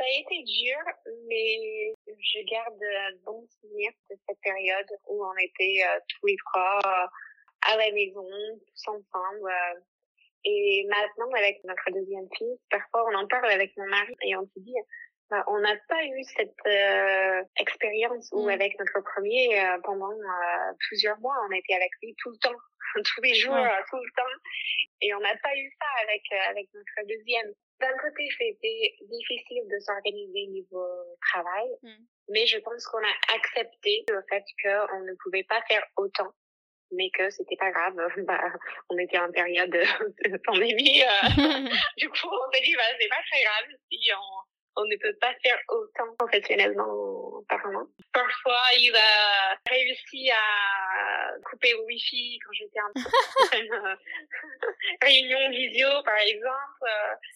Ça 0.00 0.06
a 0.06 0.20
été 0.20 0.42
dur, 0.44 0.78
mais 1.28 1.92
je 2.06 2.40
garde 2.50 2.78
de 2.78 3.22
bons 3.24 3.46
souvenirs 3.60 3.92
de 4.08 4.16
cette 4.26 4.40
période 4.40 4.88
où 5.08 5.22
on 5.22 5.36
était 5.36 5.82
euh, 5.84 6.00
tous 6.08 6.26
les 6.26 6.36
trois 6.46 6.78
euh, 6.86 7.06
à 7.70 7.76
la 7.76 7.92
maison, 7.92 8.24
tous 8.66 8.88
ensemble. 8.88 9.50
Euh, 9.50 9.80
et 10.44 10.86
maintenant, 10.88 11.30
avec 11.36 11.62
notre 11.64 11.90
deuxième 11.92 12.28
fille, 12.38 12.58
parfois 12.70 13.04
on 13.12 13.14
en 13.14 13.28
parle 13.28 13.50
avec 13.50 13.76
mon 13.76 13.86
mari 13.88 14.14
et 14.22 14.34
on 14.36 14.46
se 14.46 14.58
dit, 14.60 14.74
bah, 15.30 15.44
on 15.46 15.58
n'a 15.60 15.76
pas 15.88 16.04
eu 16.04 16.22
cette 16.24 16.54
expérience 17.58 18.28
où 18.32 18.46
mm. 18.46 18.50
avec 18.50 18.78
notre 18.78 19.00
premier, 19.00 19.62
pendant 19.84 20.10
plusieurs 20.88 21.18
mois, 21.20 21.36
on 21.48 21.52
était 21.52 21.74
avec 21.74 21.90
lui 22.02 22.14
tout 22.18 22.30
le 22.30 22.38
temps, 22.38 22.58
tous 23.14 23.22
les 23.22 23.34
jours, 23.34 23.66
tout 23.90 23.96
le 23.96 24.10
temps. 24.16 24.36
Et 25.02 25.14
on 25.14 25.20
n'a 25.20 25.36
pas 25.36 25.54
eu 25.56 25.70
ça 25.80 25.86
avec, 26.02 26.22
avec 26.50 26.68
notre 26.74 27.08
deuxième. 27.08 27.52
D'un 27.80 27.96
côté, 27.96 28.28
c'était 28.36 28.94
difficile 29.08 29.64
de 29.72 29.78
s'organiser 29.80 30.46
niveau 30.48 30.86
travail, 31.32 31.68
mm. 31.82 32.04
mais 32.28 32.46
je 32.46 32.58
pense 32.58 32.86
qu'on 32.86 32.98
a 32.98 33.34
accepté 33.34 34.04
le 34.10 34.22
fait 34.28 34.44
qu'on 34.62 35.00
ne 35.00 35.14
pouvait 35.22 35.44
pas 35.44 35.62
faire 35.62 35.82
autant, 35.96 36.30
mais 36.92 37.10
que 37.10 37.30
c'était 37.30 37.56
pas 37.56 37.70
grave. 37.70 37.96
Bah, 38.26 38.52
on 38.90 38.98
était 38.98 39.18
en 39.18 39.32
période 39.32 39.70
de 39.70 40.36
pandémie, 40.44 41.02
euh, 41.02 41.68
du 41.96 42.08
coup, 42.10 42.28
on 42.28 42.52
s'est 42.52 42.60
dit, 42.62 42.74
bah, 42.76 42.82
c'est 43.00 43.08
pas 43.08 43.22
très 43.30 43.42
grave 43.42 43.66
si 43.90 44.10
on, 44.12 44.59
on 44.80 44.86
ne 44.86 44.96
peut 44.96 45.16
pas 45.20 45.32
faire 45.42 45.58
autant 45.68 46.14
professionnellement 46.18 47.42
parlant. 47.48 47.86
Parfois, 48.12 48.62
il 48.78 48.94
a 48.96 49.56
réussi 49.68 50.30
à 50.30 51.34
couper 51.44 51.72
le 51.72 51.84
wifi 51.84 52.38
quand 52.44 52.52
j'étais 52.52 52.80
en 52.80 52.90
euh, 53.54 53.96
réunion 55.02 55.50
visio, 55.50 55.88
par 56.04 56.16
exemple. 56.16 56.88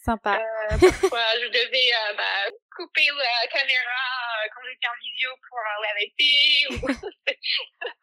Sympa. 0.05 0.37
Euh, 0.37 0.79
parfois, 0.81 1.27
je 1.43 1.49
devais 1.49 1.91
euh, 1.93 2.15
bah, 2.17 2.51
couper 2.77 3.07
la 3.17 3.49
caméra 3.49 4.49
quand 4.55 4.63
j'étais 4.69 4.89
en 4.89 4.99
visio 5.03 5.31
pour 5.49 5.59
l'arrêter. 5.83 7.13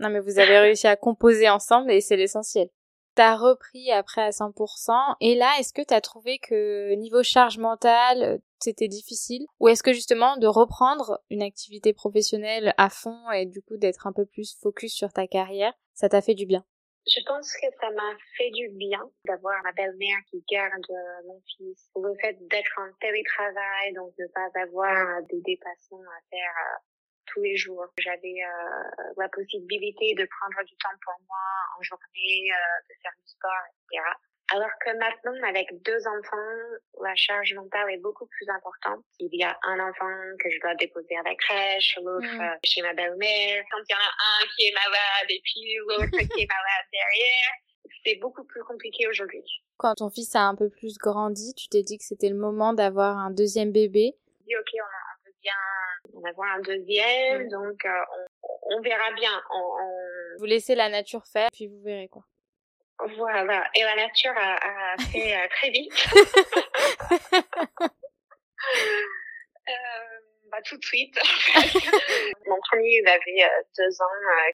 non, 0.00 0.10
mais 0.10 0.20
vous 0.20 0.38
avez 0.38 0.58
réussi 0.58 0.86
à 0.86 0.96
composer 0.96 1.48
ensemble 1.48 1.92
et 1.92 2.00
c'est 2.00 2.16
l'essentiel 2.16 2.68
t'as 3.16 3.34
repris 3.34 3.90
après 3.90 4.22
à 4.22 4.30
100% 4.30 5.16
et 5.20 5.34
là 5.34 5.50
est-ce 5.58 5.72
que 5.72 5.82
t'as 5.82 6.00
trouvé 6.00 6.38
que 6.38 6.94
niveau 6.94 7.22
charge 7.22 7.58
mentale 7.58 8.40
c'était 8.60 8.88
difficile? 8.88 9.44
Ou 9.58 9.68
est-ce 9.68 9.82
que 9.82 9.92
justement 9.92 10.36
de 10.36 10.46
reprendre 10.46 11.20
une 11.30 11.42
activité 11.42 11.92
professionnelle 11.92 12.72
à 12.78 12.88
fond 12.88 13.30
et 13.32 13.46
du 13.46 13.62
coup 13.62 13.76
d'être 13.76 14.06
un 14.06 14.12
peu 14.12 14.24
plus 14.26 14.56
focus 14.60 14.94
sur 14.94 15.12
ta 15.12 15.26
carrière 15.26 15.72
ça 15.94 16.08
t'a 16.08 16.20
fait 16.20 16.34
du 16.34 16.46
bien? 16.46 16.64
Je 17.06 17.20
pense 17.24 17.52
que 17.52 17.66
ça 17.80 17.88
m'a 17.90 18.16
fait 18.36 18.50
du 18.50 18.68
bien 18.70 19.00
d'avoir 19.24 19.62
ma 19.62 19.70
belle-mère 19.72 20.18
qui 20.28 20.44
garde 20.50 20.86
mon 21.26 21.40
fils. 21.56 21.88
Le 21.94 22.12
fait 22.20 22.36
d'être 22.50 22.78
en 22.78 22.92
télétravail, 23.00 23.92
donc 23.94 24.12
ne 24.18 24.26
pas 24.26 24.60
avoir 24.60 25.22
des 25.30 25.40
dépassements 25.42 26.02
à 26.02 26.20
faire 26.28 26.54
euh, 26.58 26.95
tous 27.32 27.42
les 27.42 27.56
jours. 27.56 27.86
J'avais 27.98 28.36
euh, 28.42 29.12
la 29.16 29.28
possibilité 29.28 30.14
de 30.14 30.26
prendre 30.38 30.64
du 30.64 30.76
temps 30.76 30.96
pour 31.04 31.14
moi 31.28 31.46
en 31.78 31.82
journée, 31.82 32.50
euh, 32.52 32.78
de 32.88 32.94
faire 33.02 33.12
du 33.20 33.28
sport, 33.28 33.64
etc. 33.90 34.02
Alors 34.52 34.70
que 34.80 34.90
maintenant, 34.96 35.48
avec 35.48 35.66
deux 35.82 36.06
enfants, 36.06 36.52
la 37.02 37.14
charge 37.16 37.52
mentale 37.54 37.90
est 37.90 37.98
beaucoup 37.98 38.26
plus 38.26 38.48
importante. 38.48 39.04
Il 39.18 39.30
y 39.32 39.42
a 39.42 39.58
un 39.64 39.80
enfant 39.80 40.14
que 40.38 40.50
je 40.50 40.60
dois 40.60 40.74
déposer 40.76 41.16
à 41.16 41.22
la 41.24 41.34
crèche, 41.34 41.98
l'autre 42.02 42.26
mm. 42.26 42.40
euh, 42.40 42.56
chez 42.64 42.82
ma 42.82 42.94
belle-mère. 42.94 43.64
Quand 43.72 43.82
il 43.88 43.92
y 43.92 43.96
en 43.96 43.98
a 43.98 44.12
un 44.22 44.46
qui 44.54 44.68
est 44.68 44.74
malade 44.74 45.28
et 45.30 45.40
puis 45.42 45.76
l'autre 45.88 46.10
qui 46.10 46.42
est 46.42 46.48
malade 46.48 46.86
derrière, 46.92 47.52
c'est 48.04 48.16
beaucoup 48.16 48.44
plus 48.44 48.62
compliqué 48.62 49.08
aujourd'hui. 49.08 49.42
Quand 49.78 49.94
ton 49.96 50.10
fils 50.10 50.34
a 50.36 50.42
un 50.42 50.54
peu 50.54 50.70
plus 50.70 50.96
grandi, 50.96 51.52
tu 51.54 51.68
t'es 51.68 51.82
dit 51.82 51.98
que 51.98 52.04
c'était 52.04 52.28
le 52.28 52.36
moment 52.36 52.72
d'avoir 52.72 53.18
un 53.18 53.30
deuxième 53.32 53.72
bébé. 53.72 54.14
Dit 54.46 54.56
ok, 54.56 54.70
on, 54.74 54.84
on 54.84 55.26
veut 55.26 55.34
bien 55.42 55.52
on 56.16 56.20
va 56.20 56.32
voir 56.32 56.54
un 56.56 56.60
deuxième, 56.60 57.48
donc 57.48 57.84
euh, 57.84 58.04
on, 58.42 58.76
on, 58.76 58.80
verra 58.80 59.12
bien. 59.12 59.42
Vous 60.38 60.46
laissez 60.46 60.74
la 60.74 60.88
nature 60.88 61.26
faire, 61.26 61.48
puis 61.52 61.66
vous 61.66 61.82
verrez 61.82 62.08
quoi. 62.08 62.22
Voilà, 63.16 63.68
et 63.74 63.82
la 63.82 63.96
nature 63.96 64.32
a, 64.34 64.94
a 64.94 64.96
fait 65.12 65.36
euh, 65.36 65.46
très 65.50 65.70
vite. 65.70 65.92
euh, 69.68 69.72
bah, 70.50 70.62
tout 70.64 70.78
de 70.78 70.84
suite. 70.84 71.14
Mon 72.46 72.58
premier, 72.70 73.00
il 73.02 73.06
avait 73.06 73.50
deux 73.76 74.00
ans 74.00 74.06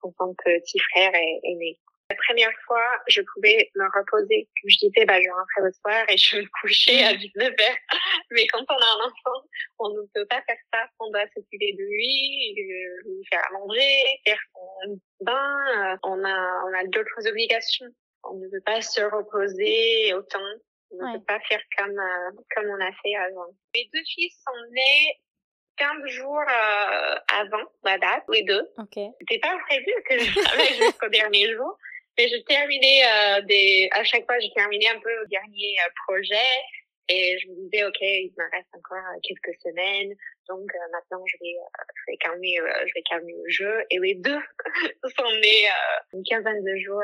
quand 0.02 0.12
son 0.18 0.34
petit 0.34 0.80
frère 0.90 1.14
est, 1.14 1.40
est 1.44 1.54
né. 1.54 1.78
La 2.12 2.18
première 2.28 2.52
fois, 2.66 2.84
je 3.08 3.22
pouvais 3.22 3.70
me 3.74 3.84
reposer. 3.84 4.46
Je 4.66 4.76
disais, 4.76 5.06
bah, 5.06 5.18
je 5.18 5.30
rentrais 5.30 5.62
le 5.62 5.72
soir 5.72 6.04
et 6.10 6.18
je 6.18 6.36
me 6.36 6.46
couchais 6.60 7.02
à 7.04 7.14
19h. 7.14 7.76
Mais 8.32 8.46
quand 8.48 8.64
on 8.68 8.74
a 8.74 8.84
un 8.84 9.06
enfant, 9.06 9.48
on 9.78 9.88
ne 9.94 10.02
peut 10.14 10.26
pas 10.26 10.42
faire 10.42 10.58
ça. 10.74 10.80
On 11.00 11.10
doit 11.10 11.24
s'occuper 11.34 11.72
de 11.72 11.82
lui, 11.82 12.54
lui 12.54 13.24
faire 13.30 13.40
à 13.48 13.52
manger, 13.52 14.04
faire 14.26 14.38
son 14.52 15.00
bain. 15.22 15.98
On 16.02 16.22
a, 16.22 16.62
on 16.66 16.74
a 16.74 16.84
d'autres 16.88 17.26
obligations. 17.26 17.88
On 18.24 18.34
ne 18.34 18.48
peut 18.48 18.62
pas 18.66 18.82
se 18.82 19.00
reposer 19.00 20.12
autant. 20.12 20.38
On 20.90 21.12
ne 21.12 21.16
peut 21.16 21.24
pas 21.24 21.40
faire 21.48 21.62
comme, 21.78 21.98
euh, 21.98 22.42
comme 22.54 22.66
on 22.66 22.80
a 22.84 22.92
fait 23.02 23.16
avant. 23.16 23.56
Mes 23.74 23.88
deux 23.94 24.04
fils 24.04 24.34
sont 24.46 24.70
nés 24.72 25.18
15 25.78 26.06
jours 26.10 26.38
euh, 26.38 27.14
avant 27.40 27.64
la 27.84 27.96
date, 27.96 28.24
les 28.30 28.42
deux. 28.42 28.68
Okay. 28.76 29.08
C'était 29.20 29.38
pas 29.38 29.56
prévu 29.66 29.92
que 30.08 30.18
je 30.18 30.40
travaille 30.40 30.74
jusqu'au 30.74 31.08
dernier 31.08 31.54
jour. 31.54 31.78
Mais 32.18 32.28
je 32.28 32.36
terminais 32.42 33.02
euh, 33.04 33.40
des, 33.42 33.88
à 33.92 34.04
chaque 34.04 34.26
fois, 34.26 34.38
j'ai 34.38 34.52
terminé 34.52 34.88
un 34.88 35.00
peu 35.00 35.10
le 35.20 35.26
dernier 35.28 35.76
euh, 35.80 35.90
projet 36.06 36.50
et 37.08 37.38
je 37.38 37.48
me 37.48 37.54
disais, 37.62 37.84
ok, 37.84 38.00
il 38.00 38.32
me 38.36 38.50
reste 38.50 38.68
encore 38.74 38.98
euh, 38.98 39.18
quelques 39.22 39.58
semaines, 39.60 40.14
donc 40.48 40.70
euh, 40.74 40.78
maintenant 40.92 41.24
je 41.26 41.36
vais, 41.40 41.54
je 41.94 42.02
vais 42.12 42.16
calmer, 42.18 42.56
je 42.86 42.94
vais 42.94 43.02
calmer 43.02 43.32
le 43.32 43.50
jeu. 43.50 43.82
Et 43.90 43.98
les 43.98 44.14
deux 44.14 44.38
sont 45.16 45.30
nés 45.40 45.68
une 46.12 46.22
quinzaine 46.24 46.62
de 46.62 46.76
jours 46.76 47.02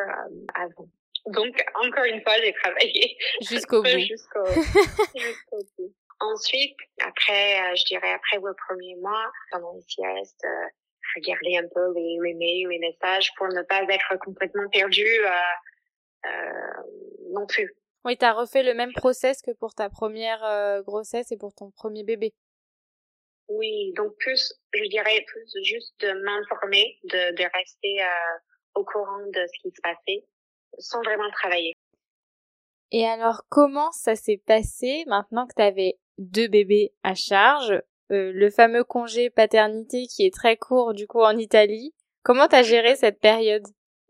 avant. 0.55 0.89
Donc 1.27 1.65
encore 1.75 2.05
une 2.05 2.23
fois, 2.23 2.35
j'ai 2.43 2.53
travaillé 2.53 3.17
jusqu'au 3.41 3.83
bout. 3.83 3.89
Jusqu'au 3.89 4.47
jusqu'au 5.17 5.65
bout. 5.79 5.95
Ensuite, 6.21 6.77
après, 7.01 7.77
je 7.77 7.85
dirais 7.85 8.13
après 8.13 8.39
le 8.39 8.55
premier 8.67 8.97
mois, 8.97 9.31
pendant 9.53 9.73
les 9.75 9.83
siestes, 9.83 10.45
regarder 11.17 11.57
un 11.57 11.69
peu 11.75 11.93
les, 11.95 12.19
les 12.23 12.35
mails, 12.35 12.69
les 12.69 12.79
messages 12.79 13.33
pour 13.37 13.49
ne 13.49 13.63
pas 13.63 13.83
être 13.83 14.19
complètement 14.25 14.69
perdu 14.71 15.07
euh, 15.07 16.27
euh, 16.27 16.83
non 17.33 17.47
plus. 17.47 17.75
Oui, 18.05 18.17
tu 18.17 18.25
as 18.25 18.33
refait 18.33 18.63
le 18.63 18.75
même 18.75 18.93
process 18.93 19.43
que 19.43 19.51
pour 19.51 19.75
ta 19.75 19.91
première 19.91 20.45
euh, 20.45 20.83
grossesse 20.83 21.33
et 21.33 21.37
pour 21.37 21.55
ton 21.55 21.71
premier 21.71 22.05
bébé. 22.05 22.33
Oui, 23.49 23.93
donc 23.97 24.15
plus, 24.19 24.55
je 24.75 24.85
dirais 24.89 25.25
plus 25.27 25.65
juste 25.65 25.95
de 26.01 26.13
m'informer, 26.13 26.99
de, 27.05 27.35
de 27.35 27.45
rester 27.55 28.03
euh, 28.03 28.39
au 28.75 28.85
courant 28.85 29.25
de 29.27 29.41
ce 29.47 29.63
qui 29.63 29.71
se 29.75 29.81
passait 29.83 30.27
sans 30.79 31.03
vraiment 31.03 31.31
travailler. 31.31 31.73
Et 32.91 33.07
alors, 33.07 33.43
comment 33.49 33.91
ça 33.93 34.17
s'est 34.17 34.43
passé 34.47 35.05
maintenant 35.07 35.47
que 35.47 35.55
tu 35.55 35.63
avais 35.63 35.99
deux 36.19 36.49
bébés 36.49 36.93
à 37.03 37.15
charge? 37.15 37.83
Euh, 38.11 38.33
le 38.33 38.51
fameux 38.51 38.85
congé 38.85 39.31
paternité 39.31 40.07
qui 40.07 40.25
est 40.25 40.35
très 40.35 40.57
court 40.57 40.95
du 40.95 41.07
coup 41.07 41.23
en 41.23 41.37
Italie. 41.37 41.95
Comment 42.23 42.49
t'as 42.49 42.63
géré 42.63 42.97
cette 42.97 43.21
période? 43.21 43.67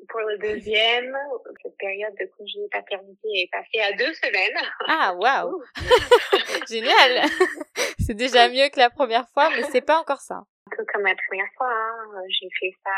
Pour 0.08 0.20
le 0.20 0.38
deuxième, 0.38 1.16
cette 1.62 1.76
période 1.76 2.14
de 2.18 2.30
congé 2.36 2.60
paternité 2.70 3.28
est 3.34 3.50
passée 3.50 3.80
à 3.80 3.92
deux 3.96 4.12
semaines. 4.14 4.56
Ah 4.86 5.14
waouh 5.18 5.62
Génial 6.68 7.24
C'est 7.98 8.14
déjà 8.14 8.48
mieux 8.48 8.68
que 8.68 8.78
la 8.78 8.90
première 8.90 9.28
fois, 9.30 9.50
mais 9.50 9.64
c'est 9.64 9.80
pas 9.80 9.98
encore 9.98 10.20
ça. 10.20 10.36
Un 10.36 10.76
peu 10.76 10.84
comme 10.92 11.04
la 11.04 11.16
première 11.26 11.50
fois, 11.56 11.68
hein. 11.68 12.22
j'ai 12.28 12.48
fait 12.58 12.72
ça, 12.84 12.92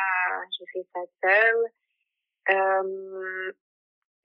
j'ai 0.58 0.64
fait 0.72 0.86
ça 0.94 1.00
seule. 1.22 1.70
Euh, 2.50 3.52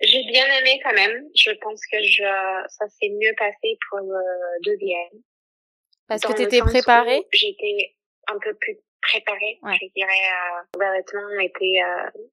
j'ai 0.02 0.24
bien 0.26 0.46
aimé 0.60 0.80
quand 0.84 0.94
même. 0.94 1.28
Je 1.36 1.52
pense 1.62 1.82
que 1.92 1.98
je, 2.04 2.24
ça 2.68 2.88
s'est 2.90 3.10
mieux 3.10 3.34
passé 3.38 3.78
pour 3.90 4.00
le 4.00 4.64
deuxième. 4.64 5.24
Parce 6.08 6.22
que 6.22 6.34
tu 6.34 6.44
étais 6.44 6.60
préparée? 6.60 7.26
J'étais 7.34 7.96
un 8.28 8.38
peu 8.40 8.54
plus 8.56 8.78
préparée. 9.02 9.60
Je 9.64 9.88
dirais, 9.96 10.10
euh, 10.10 10.80
le 10.80 10.98
vêtement 10.98 11.40
était 11.40 11.82
euh, 11.84 12.24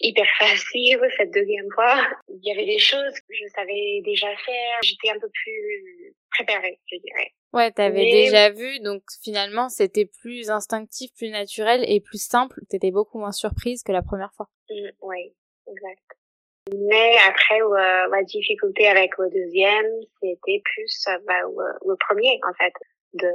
hyper 0.00 0.26
facile 0.38 1.00
cette 1.16 1.32
deuxième 1.32 1.70
fois. 1.74 2.06
Il 2.28 2.40
y 2.42 2.52
avait 2.52 2.66
des 2.66 2.78
choses 2.78 3.14
que 3.14 3.34
je 3.34 3.48
savais 3.54 4.00
déjà 4.04 4.28
faire. 4.36 4.78
J'étais 4.82 5.10
un 5.10 5.18
peu 5.18 5.28
plus 5.28 6.14
préparée, 6.30 6.78
je 6.86 6.96
dirais. 6.98 7.32
Ouais, 7.52 7.70
t'avais 7.72 8.04
déjà 8.04 8.50
vu, 8.50 8.78
donc 8.80 9.02
finalement 9.22 9.70
c'était 9.70 10.04
plus 10.04 10.50
instinctif, 10.50 11.10
plus 11.16 11.30
naturel 11.30 11.82
et 11.88 12.00
plus 12.00 12.22
simple. 12.22 12.60
T'étais 12.68 12.90
beaucoup 12.90 13.18
moins 13.18 13.32
surprise 13.32 13.82
que 13.82 13.92
la 13.92 14.02
première 14.02 14.32
fois. 14.34 14.48
Mm, 14.68 14.90
oui, 15.00 15.32
exact. 15.66 16.18
Mais 16.74 17.16
après, 17.26 17.62
euh, 17.62 18.08
la 18.10 18.22
difficulté 18.24 18.86
avec 18.88 19.16
le 19.16 19.30
deuxième, 19.30 19.86
c'était 20.20 20.60
plus 20.62 21.06
euh, 21.08 21.18
bah, 21.26 21.40
le, 21.86 21.96
premier 21.96 22.38
en 22.46 22.52
fait 22.52 22.74
de 23.14 23.30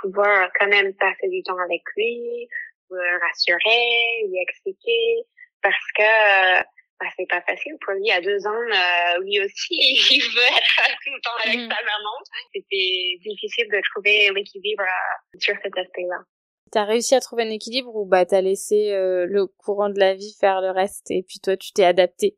pouvoir 0.00 0.50
quand 0.58 0.68
même 0.68 0.94
passer 0.94 1.28
du 1.28 1.42
temps 1.42 1.58
avec 1.58 1.82
lui, 1.96 2.48
le 2.90 3.20
rassurer, 3.20 4.28
lui 4.28 4.38
expliquer, 4.40 5.24
parce 5.62 5.92
que 5.96 6.62
bah, 7.00 7.06
c'est 7.16 7.28
pas 7.28 7.42
facile 7.42 7.76
pour 7.80 7.94
lui. 7.94 8.10
À 8.10 8.20
deux 8.20 8.46
ans, 8.46 8.52
euh, 8.52 9.22
lui 9.24 9.40
aussi, 9.40 9.74
il 9.74 10.20
veut 10.20 10.56
être 10.56 10.98
tout 11.02 11.10
le 11.12 11.20
temps 11.20 11.36
avec 11.44 11.58
mm. 11.58 11.68
sa 11.68 11.82
maman. 11.82 12.16
C'était 12.52 13.18
difficile 13.20 13.68
de 13.70 13.80
trouver 13.92 14.30
l'équilibre 14.34 14.84
euh, 14.84 15.38
sur 15.38 15.54
cet 15.62 15.76
aspect-là. 15.76 16.22
T'as 16.70 16.84
réussi 16.84 17.14
à 17.14 17.20
trouver 17.20 17.44
un 17.44 17.50
équilibre 17.50 17.94
ou 17.94 18.04
bah 18.04 18.24
t'as 18.26 18.40
laissé 18.40 18.92
euh, 18.92 19.26
le 19.26 19.46
courant 19.46 19.90
de 19.90 19.98
la 19.98 20.14
vie 20.14 20.34
faire 20.40 20.60
le 20.60 20.70
reste 20.70 21.10
et 21.10 21.22
puis 21.22 21.38
toi 21.38 21.56
tu 21.56 21.72
t'es 21.72 21.84
adapté? 21.84 22.36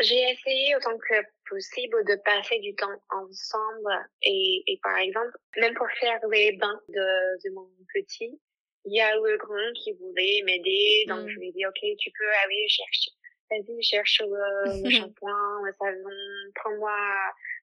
J'ai 0.00 0.30
essayé 0.30 0.76
autant 0.76 0.96
que 0.98 1.14
possible 1.48 2.04
de 2.04 2.16
passer 2.24 2.58
du 2.60 2.74
temps 2.74 3.00
ensemble 3.10 4.08
et, 4.22 4.62
et 4.66 4.78
par 4.82 4.98
exemple 4.98 5.36
même 5.56 5.74
pour 5.74 5.88
faire 6.00 6.20
les 6.30 6.52
bains 6.52 6.80
de, 6.88 7.48
de 7.48 7.54
mon 7.54 7.68
petit, 7.94 8.40
il 8.84 8.94
y 8.94 9.00
a 9.00 9.14
le 9.14 9.36
grand 9.38 9.72
qui 9.74 9.92
voulait 9.94 10.42
m'aider 10.44 11.04
donc 11.08 11.24
mm. 11.24 11.28
je 11.28 11.38
lui 11.38 11.48
ai 11.48 11.52
dit 11.52 11.66
ok 11.66 11.96
tu 11.98 12.10
peux 12.10 12.30
aller 12.44 12.68
chercher 12.68 13.10
vas-y, 13.50 13.82
cherche 13.82 14.20
le, 14.22 14.82
le 14.82 14.90
shampoing, 14.90 15.62
le 15.64 15.72
savon, 15.72 16.52
prends-moi 16.54 16.96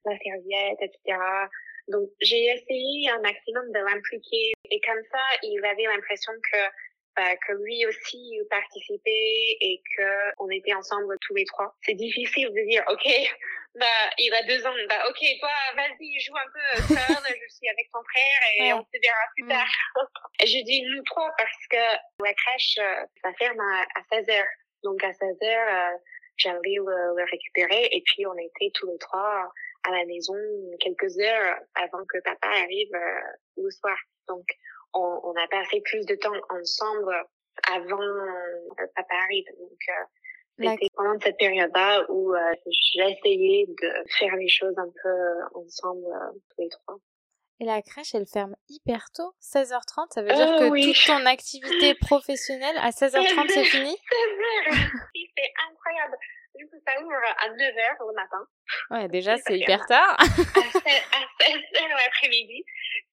la 0.06 0.18
serviette, 0.18 0.80
etc. 0.82 1.18
Donc, 1.88 2.10
j'ai 2.22 2.46
essayé 2.46 3.10
un 3.10 3.20
maximum 3.20 3.72
de 3.72 3.80
l'impliquer. 3.80 4.54
Et 4.72 4.80
comme 4.82 5.04
ça, 5.12 5.20
il 5.44 5.64
avait 5.66 5.84
l'impression 5.84 6.32
que, 6.52 6.58
bah, 7.16 7.36
que 7.48 7.54
lui 7.64 7.86
aussi 7.86 8.18
il 8.18 8.46
participait 8.50 9.58
et 9.62 9.82
que 9.96 10.34
on 10.40 10.50
était 10.50 10.74
ensemble 10.74 11.18
tous 11.22 11.36
les 11.36 11.46
trois. 11.46 11.76
C'est 11.82 11.96
difficile 11.96 12.50
de 12.50 12.70
dire, 12.70 12.84
OK, 12.90 13.08
bah, 13.76 14.10
il 14.20 14.34
a 14.34 14.44
deux 14.44 14.66
ans, 14.68 14.74
bah, 14.88 15.04
OK, 15.10 15.20
toi, 15.40 15.50
vas-y, 15.76 16.20
joue 16.20 16.36
un 16.38 16.52
peu 16.54 16.94
seul, 16.94 16.96
je 17.42 17.56
suis 17.56 17.68
avec 17.70 17.90
ton 17.92 18.04
frère 18.04 18.40
et 18.60 18.74
on 18.74 18.84
se 18.84 19.02
verra 19.02 19.26
plus 19.36 19.48
tard. 19.48 19.68
je 20.42 20.64
dis 20.64 20.84
nous 20.84 21.04
trois 21.04 21.32
parce 21.38 21.68
que 21.70 22.24
la 22.24 22.34
crèche, 22.34 22.78
euh, 22.80 23.06
ça 23.24 23.34
ferme 23.34 23.60
à, 23.60 23.82
à 24.00 24.04
16 24.12 24.30
heures. 24.30 24.54
Donc 24.84 25.04
à 25.04 25.14
16 25.14 25.38
heures, 25.44 25.94
euh, 25.94 25.98
j'allais 26.38 26.76
le, 26.78 27.24
récupérer 27.32 27.90
et 27.92 28.04
puis 28.06 28.28
on 28.28 28.38
était 28.38 28.72
tous 28.76 28.88
les 28.88 28.98
trois 29.00 29.52
à 29.86 29.92
la 29.92 30.06
maison 30.06 30.36
quelques 30.80 31.18
heures 31.20 31.60
avant 31.76 32.06
que 32.06 32.20
papa 32.24 32.48
arrive 32.48 32.94
euh, 32.94 33.22
le 33.58 33.72
soir. 33.72 33.98
Donc 34.28 34.46
on, 34.94 35.20
on, 35.24 35.34
a 35.36 35.48
passé 35.48 35.82
plus 35.82 36.06
de 36.06 36.16
temps 36.16 36.42
ensemble 36.50 37.16
avant 37.72 37.98
que 38.78 38.86
papa 38.96 39.16
arrive. 39.24 39.46
Donc 39.58 39.80
euh, 39.90 40.04
c'était 40.58 40.88
pendant 40.96 41.20
cette 41.20 41.38
période-là 41.38 42.06
où 42.10 42.34
j'essayais 42.68 43.66
de 43.68 43.90
faire 44.20 44.36
les 44.36 44.50
choses 44.50 44.78
un 44.78 44.90
peu 45.02 45.60
ensemble 45.60 46.06
tous 46.50 46.62
les 46.62 46.70
trois. 46.70 46.98
Et 47.60 47.66
la 47.66 47.82
crèche, 47.82 48.16
elle 48.16 48.26
ferme 48.26 48.56
hyper 48.68 49.10
tôt, 49.12 49.34
16h30. 49.42 50.14
Ça 50.14 50.22
veut 50.22 50.34
dire 50.34 50.52
euh, 50.52 50.70
que 50.70 50.84
toute 50.84 51.06
ton 51.06 51.26
activité 51.26 51.94
professionnelle, 51.96 52.76
à 52.78 52.90
16h30, 52.90 53.48
c'est 53.48 53.64
fini? 53.64 53.92
16h 53.92 54.90
C'est 55.14 55.54
incroyable. 55.72 56.18
Du 56.56 56.68
coup, 56.68 56.78
ça 56.86 57.02
ouvre 57.02 57.14
à 57.14 57.50
9h 57.50 57.98
le 58.00 58.14
matin. 58.14 58.48
Ouais, 58.92 59.08
déjà, 59.08 59.38
c'est 59.38 59.58
hyper 59.58 59.86
tard. 59.88 60.18
à 60.20 60.24
16h 60.24 61.90
l'après-midi. 61.90 62.64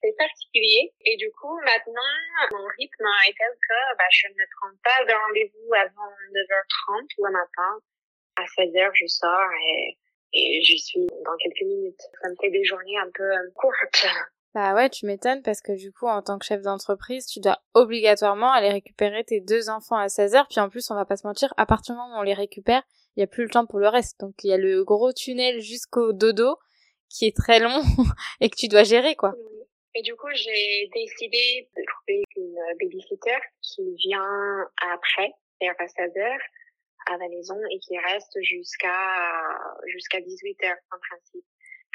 C'est 0.03 0.15
particulier. 0.17 0.93
Et 1.05 1.17
du 1.17 1.31
coup, 1.33 1.59
maintenant, 1.65 2.13
mon 2.53 2.67
rythme 2.79 3.07
est 3.29 3.35
tel 3.37 3.53
que 3.69 3.97
bah, 3.97 4.05
je 4.11 4.29
ne 4.29 4.45
prends 4.57 4.77
pas 4.85 5.05
de 5.05 5.13
rendez-vous 5.13 5.75
avant 5.75 6.11
9h30 6.33 7.09
le 7.19 7.33
matin. 7.33 7.81
À 8.37 8.45
16h, 8.45 8.91
je 8.95 9.07
sors 9.07 9.51
et 9.67 9.99
et 10.33 10.63
j'y 10.63 10.79
suis 10.79 11.07
dans 11.25 11.37
quelques 11.39 11.63
minutes. 11.63 12.01
Ça 12.23 12.29
me 12.29 12.35
fait 12.41 12.51
des 12.51 12.65
journées 12.65 12.99
un 12.99 13.11
peu 13.13 13.25
euh, 13.25 13.51
courtes. 13.55 14.07
Bah 14.53 14.75
ouais, 14.75 14.91
tu 14.91 15.07
m'étonnes 15.07 15.43
parce 15.43 15.61
que 15.61 15.71
du 15.71 15.93
coup, 15.93 16.09
en 16.09 16.23
tant 16.23 16.37
que 16.37 16.45
chef 16.45 16.61
d'entreprise, 16.63 17.25
tu 17.27 17.39
dois 17.39 17.59
obligatoirement 17.75 18.51
aller 18.51 18.71
récupérer 18.71 19.23
tes 19.23 19.41
deux 19.41 19.71
enfants 19.71 19.97
à 19.97 20.09
16 20.09 20.35
heures. 20.35 20.49
Puis 20.49 20.59
en 20.59 20.69
plus, 20.69 20.91
on 20.91 20.97
va 20.97 21.05
pas 21.05 21.17
se 21.17 21.25
mentir, 21.25 21.55
à 21.57 21.67
partir 21.67 21.95
du 21.95 22.01
moment 22.01 22.17
où 22.17 22.19
on 22.19 22.23
les 22.23 22.35
récupère, 22.35 22.83
il 23.17 23.21
y 23.21 23.23
a 23.23 23.27
plus 23.27 23.45
le 23.45 23.51
temps 23.51 23.67
pour 23.67 23.79
le 23.79 23.89
reste. 23.89 24.21
Donc 24.21 24.35
il 24.45 24.51
y 24.51 24.53
a 24.53 24.59
le 24.59 24.85
gros 24.85 25.13
tunnel 25.13 25.61
jusqu'au 25.61 26.13
dodo 26.13 26.57
qui 27.09 27.27
est 27.27 27.37
très 27.37 27.59
long 27.59 27.83
et 28.41 28.49
que 28.49 28.57
tu 28.57 28.69
dois 28.69 28.85
gérer 28.85 29.17
quoi. 29.17 29.35
Et 29.95 30.03
du 30.03 30.15
coup, 30.15 30.29
j'ai 30.35 30.89
décidé 30.95 31.69
de 31.77 31.83
trouver 31.85 32.23
une 32.37 32.57
babysitter 32.81 33.39
qui 33.61 33.95
vient 33.97 34.71
après, 34.93 35.33
vers 35.61 35.75
16 35.79 36.17
heures, 36.17 36.41
à 37.07 37.17
la 37.17 37.29
maison 37.29 37.57
et 37.71 37.79
qui 37.81 37.99
reste 37.99 38.39
jusqu'à 38.43 39.59
jusqu'à 39.87 40.21
18 40.21 40.65
heures 40.65 40.77
en 40.93 40.99
principe. 40.99 41.45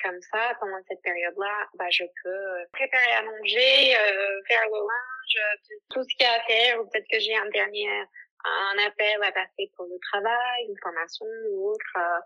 Comme 0.04 0.19
ça, 0.21 0.58
pendant 0.60 0.78
cette 0.89 1.01
période-là, 1.04 1.69
bah, 1.75 1.89
je 1.89 2.04
peux 2.21 2.67
préparer 2.73 3.12
à 3.13 3.23
manger, 3.23 3.95
euh, 3.95 4.41
faire 4.45 4.65
le 4.67 4.80
linge, 4.80 5.60
tout 5.89 6.04
ce 6.04 6.15
qu'il 6.17 6.28
y 6.28 6.30
a 6.30 6.34
à 6.34 6.43
faire. 6.43 6.82
Ou 6.82 6.89
peut-être 6.89 7.08
que 7.10 7.19
j'ai 7.19 7.36
un 7.36 7.49
dernier 7.49 7.88
un 8.45 8.88
appel 8.88 9.23
à 9.23 9.31
passer 9.31 9.71
pour 9.75 9.86
le 9.86 9.97
travail, 10.12 10.65
une 10.69 10.77
formation 10.81 11.25
ou 11.51 11.71
autre. 11.71 11.93
Euh, 11.97 12.19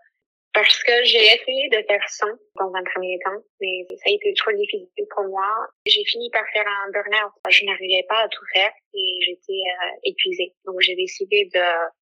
parce 0.52 0.82
que 0.82 1.04
j'ai 1.04 1.24
essayé 1.26 1.68
de 1.68 1.80
faire 1.86 2.02
ça 2.08 2.26
dans 2.56 2.74
un 2.74 2.82
premier 2.82 3.18
temps, 3.24 3.40
mais 3.60 3.86
ça 3.90 4.10
a 4.10 4.10
été 4.10 4.34
trop 4.34 4.50
difficile 4.52 5.06
pour 5.14 5.24
moi. 5.24 5.46
J'ai 5.86 6.04
fini 6.04 6.28
par 6.30 6.42
faire 6.52 6.66
un 6.66 6.90
burn-out. 6.90 7.32
Je 7.48 7.64
n'arrivais 7.66 8.04
pas 8.08 8.24
à 8.24 8.28
tout 8.28 8.44
faire 8.52 8.72
et 8.92 9.18
j'étais 9.24 9.52
euh, 9.52 9.96
épuisée. 10.02 10.52
Donc 10.64 10.80
j'ai 10.80 10.96
décidé 10.96 11.48
de 11.54 11.60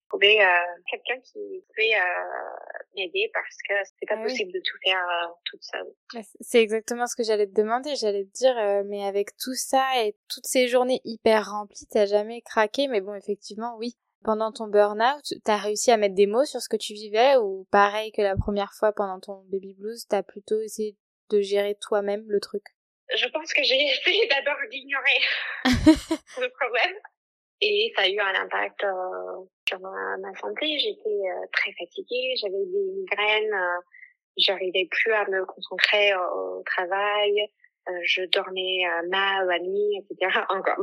trouver 0.09 0.41
euh, 0.41 0.47
quelqu'un 0.91 1.21
qui 1.21 1.39
pouvait 1.69 1.95
euh, 1.95 2.97
m'aider 2.97 3.31
parce 3.33 3.57
que 3.69 3.75
c'est 3.99 4.07
pas 4.07 4.17
ah 4.19 4.23
possible 4.23 4.53
de 4.53 4.61
tout 4.61 4.77
faire 4.85 4.99
euh, 4.99 5.33
toute 5.45 5.63
seule. 5.63 6.25
C'est 6.41 6.63
exactement 6.63 7.07
ce 7.07 7.17
que 7.17 7.23
j'allais 7.23 7.47
te 7.47 7.55
demander. 7.55 7.95
J'allais 7.97 8.25
te 8.25 8.33
dire, 8.33 8.85
mais 8.87 9.05
avec 9.05 9.37
tout 9.37 9.55
ça 9.55 9.85
et 10.03 10.17
toutes 10.29 10.47
ces 10.47 10.69
journées 10.69 11.01
hyper 11.05 11.51
remplies, 11.51 11.87
t'as 11.91 12.07
jamais 12.07 12.43
craqué 12.43 12.89
Mais 12.89 13.01
bon, 13.01 13.15
effectivement, 13.15 13.77
oui. 13.79 13.97
Pendant 14.25 14.53
ton 14.53 14.67
burn-out, 14.67 15.35
t'as 15.45 15.57
réussi 15.57 15.91
à 15.91 15.97
mettre 15.97 16.15
des 16.15 16.27
mots 16.27 16.45
sur 16.45 16.61
ce 16.61 16.69
que 16.69 16.77
tu 16.77 16.93
vivais 16.93 17.37
ou 17.37 17.67
pareil 17.71 18.13
que 18.13 18.23
la 18.23 18.37
première 18.37 18.73
fois 18.73 18.93
pendant 18.93 19.21
ton 19.21 19.45
baby 19.51 19.75
blues, 19.75 20.07
t'as 20.09 20.23
plutôt 20.23 20.61
essayé 20.61 20.97
de 21.31 21.41
gérer 21.41 21.77
toi-même 21.81 22.25
le 22.29 22.41
truc? 22.41 22.63
Je 23.15 23.29
pense 23.29 23.53
que 23.53 23.63
j'ai 23.63 23.81
essayé 23.87 24.29
d'abord 24.29 24.59
d'ignorer 24.71 25.65
le 26.41 26.49
problème 26.51 26.97
et 27.61 27.93
ça 27.97 28.03
a 28.03 28.09
eu 28.09 28.19
un 28.19 28.35
impact 28.43 28.85
euh, 28.85 29.45
sur 29.69 29.81
ma, 29.81 30.17
ma 30.19 30.35
santé. 30.39 30.79
J'étais 30.79 31.09
euh, 31.09 31.47
très 31.53 31.73
fatiguée, 31.73 32.35
j'avais 32.41 32.65
des 32.67 32.93
migraines, 32.97 33.53
euh, 33.53 33.81
j'arrivais 34.37 34.87
plus 34.91 35.13
à 35.13 35.25
me 35.29 35.45
concentrer 35.45 36.15
au, 36.15 36.63
travail, 36.65 37.49
je 38.05 38.23
dormais 38.31 38.83
mal 39.09 39.47
la 39.49 39.59
nuit, 39.59 39.99
etc. 39.99 40.41
Encore 40.51 40.79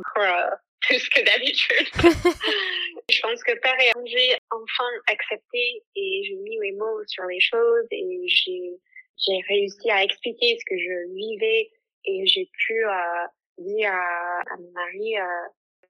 plus 0.82 1.10
que 1.10 1.24
d'habitude. 1.24 1.88
je 3.10 3.22
pense 3.22 3.44
que 3.44 3.60
par 3.60 3.76
j'ai 4.06 4.38
enfin 4.52 4.90
accepté 5.08 5.84
et 5.96 6.22
j'ai 6.26 6.36
mis 6.36 6.58
mes 6.60 6.74
mots 6.74 7.06
sur 7.08 7.24
les 7.26 7.40
choses 7.40 7.88
et 7.92 8.28
j'ai 8.28 8.80
j'ai 9.18 9.40
réussi 9.48 9.90
à 9.90 10.04
expliquer 10.04 10.58
ce 10.60 10.66
que 10.66 10.78
je 10.78 11.14
vivais 11.14 11.72
et 12.06 12.28
j'ai 12.28 12.50
pu 12.52 12.84
dire 13.58 13.92
à, 13.92 14.42
à 14.42 14.58
mon 14.58 14.72
mari 14.72 15.16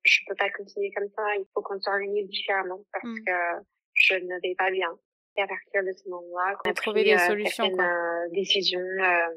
je 0.05 0.19
peux 0.27 0.35
pas 0.35 0.49
continuer 0.51 0.91
comme 0.91 1.09
ça, 1.15 1.23
il 1.35 1.45
faut 1.53 1.61
qu'on 1.61 1.79
s'organise 1.81 2.29
différemment 2.29 2.83
parce 2.91 3.05
mm. 3.05 3.23
que 3.25 3.65
je 3.93 4.15
ne 4.15 4.41
vais 4.41 4.55
pas 4.55 4.71
bien. 4.71 4.97
Et 5.37 5.41
à 5.41 5.47
partir 5.47 5.83
de 5.83 5.91
ce 5.91 6.07
moment-là, 6.09 6.57
on 6.65 6.69
a 6.69 6.73
trouvé 6.73 7.03
des 7.03 7.13
euh, 7.13 7.27
solutions, 7.27 7.69
quoi. 7.71 7.83
Euh, 7.83 8.29
décisions. 8.31 8.79
Euh... 8.79 9.27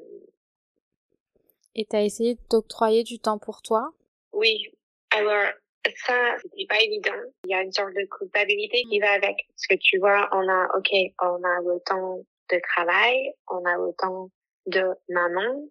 Et 1.75 1.85
t'as 1.87 2.03
essayé 2.03 2.39
d'octroyer 2.51 3.03
du 3.03 3.19
temps 3.19 3.39
pour 3.39 3.63
toi? 3.63 3.93
Oui. 4.33 4.73
Alors 5.11 5.53
ça, 5.97 6.37
c'était 6.43 6.67
pas 6.69 6.81
évident. 6.81 7.21
Il 7.45 7.51
y 7.51 7.55
a 7.55 7.63
une 7.63 7.73
sorte 7.73 7.95
de 7.95 8.07
culpabilité 8.19 8.83
qui 8.91 9.01
va 9.01 9.13
avec. 9.13 9.37
Parce 9.49 9.67
que 9.69 9.75
tu 9.77 9.99
vois, 9.99 10.29
on 10.33 10.49
a, 10.49 10.77
ok, 10.77 10.91
on 11.23 11.43
a 11.45 11.61
le 11.63 11.81
temps 11.85 12.21
de 12.51 12.61
travail, 12.75 13.33
on 13.49 13.65
a 13.65 13.77
le 13.77 13.93
temps 13.99 14.31
de 14.67 14.85
maman, 15.09 15.63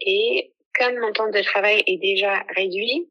et 0.00 0.52
comme 0.78 0.98
mon 0.98 1.12
temps 1.12 1.30
de 1.30 1.42
travail 1.42 1.82
est 1.86 1.98
déjà 1.98 2.44
réduit, 2.54 3.10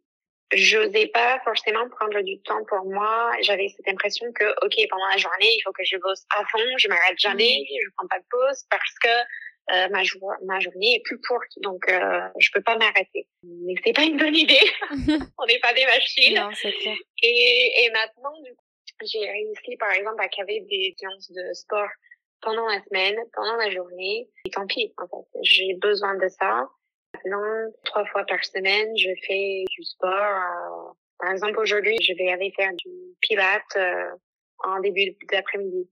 j'osais 0.53 1.07
pas 1.07 1.39
forcément 1.43 1.89
prendre 1.89 2.21
du 2.21 2.39
temps 2.41 2.63
pour 2.65 2.85
moi. 2.85 3.31
J'avais 3.41 3.67
cette 3.69 3.87
impression 3.87 4.25
que, 4.33 4.45
ok, 4.65 4.75
pendant 4.89 5.07
la 5.07 5.17
journée, 5.17 5.49
il 5.57 5.61
faut 5.63 5.71
que 5.71 5.83
je 5.83 5.97
bosse 5.97 6.23
à 6.37 6.43
fond, 6.45 6.63
je 6.77 6.87
m'arrête 6.87 7.17
jamais, 7.17 7.65
je 7.69 7.89
prends 7.97 8.07
pas 8.07 8.19
de 8.19 8.25
pause 8.29 8.65
parce 8.69 8.99
que 9.01 9.09
euh, 9.71 9.89
ma, 9.89 10.01
ma 10.45 10.59
journée 10.59 10.95
est 10.95 11.03
plus 11.03 11.19
courte, 11.21 11.51
donc 11.61 11.89
euh, 11.89 12.21
je 12.39 12.49
peux 12.53 12.61
pas 12.61 12.77
m'arrêter. 12.77 13.27
Mais 13.65 13.75
c'est 13.83 13.93
pas 13.93 14.03
une 14.03 14.17
bonne 14.17 14.35
idée. 14.35 14.69
On 15.37 15.45
n'est 15.45 15.59
pas 15.59 15.73
des 15.73 15.85
machines. 15.85 16.35
Non, 16.35 16.49
c'est 16.53 16.71
clair. 16.71 16.95
Et, 17.23 17.83
et 17.83 17.89
maintenant, 17.91 18.33
du 18.43 18.53
coup, 18.53 18.65
j'ai 19.03 19.29
réussi, 19.29 19.77
par 19.77 19.91
exemple, 19.91 20.21
à 20.21 20.27
caler 20.27 20.61
des 20.69 20.95
séances 20.97 21.31
de 21.31 21.53
sport 21.53 21.89
pendant 22.41 22.67
la 22.67 22.81
semaine, 22.83 23.17
pendant 23.33 23.55
la 23.55 23.69
journée. 23.71 24.29
Et 24.45 24.49
tant 24.49 24.67
pis, 24.67 24.93
en 24.97 25.07
fait. 25.07 25.39
J'ai 25.41 25.73
besoin 25.75 26.15
de 26.15 26.27
ça. 26.27 26.69
Maintenant, 27.13 27.71
trois 27.85 28.05
fois 28.05 28.23
par 28.25 28.43
semaine, 28.43 28.95
je 28.97 29.09
fais 29.25 29.63
du 29.69 29.83
sport. 29.83 30.11
Euh, 30.11 30.91
par 31.19 31.31
exemple, 31.31 31.59
aujourd'hui, 31.59 31.97
je 32.01 32.13
vais 32.13 32.29
aller 32.31 32.51
faire 32.55 32.73
du 32.73 32.89
pilates 33.21 33.75
euh, 33.77 34.11
en 34.59 34.79
début 34.79 35.15
d'après-midi. 35.31 35.89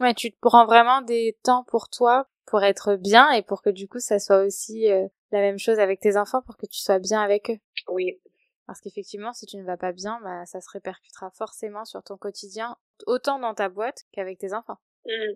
Ouais, 0.00 0.14
tu 0.14 0.32
te 0.32 0.36
prends 0.40 0.66
vraiment 0.66 1.00
des 1.02 1.36
temps 1.44 1.64
pour 1.64 1.88
toi, 1.88 2.26
pour 2.46 2.62
être 2.62 2.96
bien 2.96 3.30
et 3.30 3.42
pour 3.42 3.62
que 3.62 3.70
du 3.70 3.88
coup, 3.88 4.00
ça 4.00 4.18
soit 4.18 4.44
aussi 4.44 4.90
euh, 4.90 5.06
la 5.30 5.40
même 5.40 5.58
chose 5.58 5.78
avec 5.78 6.00
tes 6.00 6.16
enfants, 6.16 6.42
pour 6.42 6.56
que 6.56 6.66
tu 6.66 6.80
sois 6.80 6.98
bien 6.98 7.20
avec 7.20 7.50
eux. 7.50 7.58
Oui. 7.88 8.20
Parce 8.66 8.80
qu'effectivement, 8.80 9.32
si 9.32 9.46
tu 9.46 9.56
ne 9.56 9.64
vas 9.64 9.76
pas 9.76 9.92
bien, 9.92 10.20
bah, 10.22 10.46
ça 10.46 10.60
se 10.60 10.70
répercutera 10.70 11.30
forcément 11.30 11.84
sur 11.84 12.02
ton 12.02 12.16
quotidien, 12.16 12.76
autant 13.06 13.38
dans 13.38 13.54
ta 13.54 13.68
boîte 13.68 14.02
qu'avec 14.12 14.38
tes 14.38 14.54
enfants. 14.54 14.78
Mmh. 15.06 15.34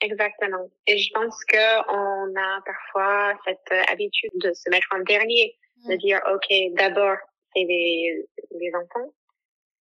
Exactement. 0.00 0.70
Et 0.86 0.98
je 0.98 1.12
pense 1.12 1.44
que 1.44 1.90
on 1.90 2.34
a 2.34 2.60
parfois 2.64 3.38
cette 3.44 3.88
habitude 3.90 4.30
de 4.36 4.52
se 4.54 4.70
mettre 4.70 4.88
en 4.94 5.00
dernier, 5.00 5.56
de 5.86 5.94
mmh. 5.94 5.98
dire 5.98 6.20
ok, 6.32 6.74
d'abord 6.76 7.16
c'est 7.54 7.64
les, 7.64 8.26
les 8.52 8.72
enfants, 8.74 9.12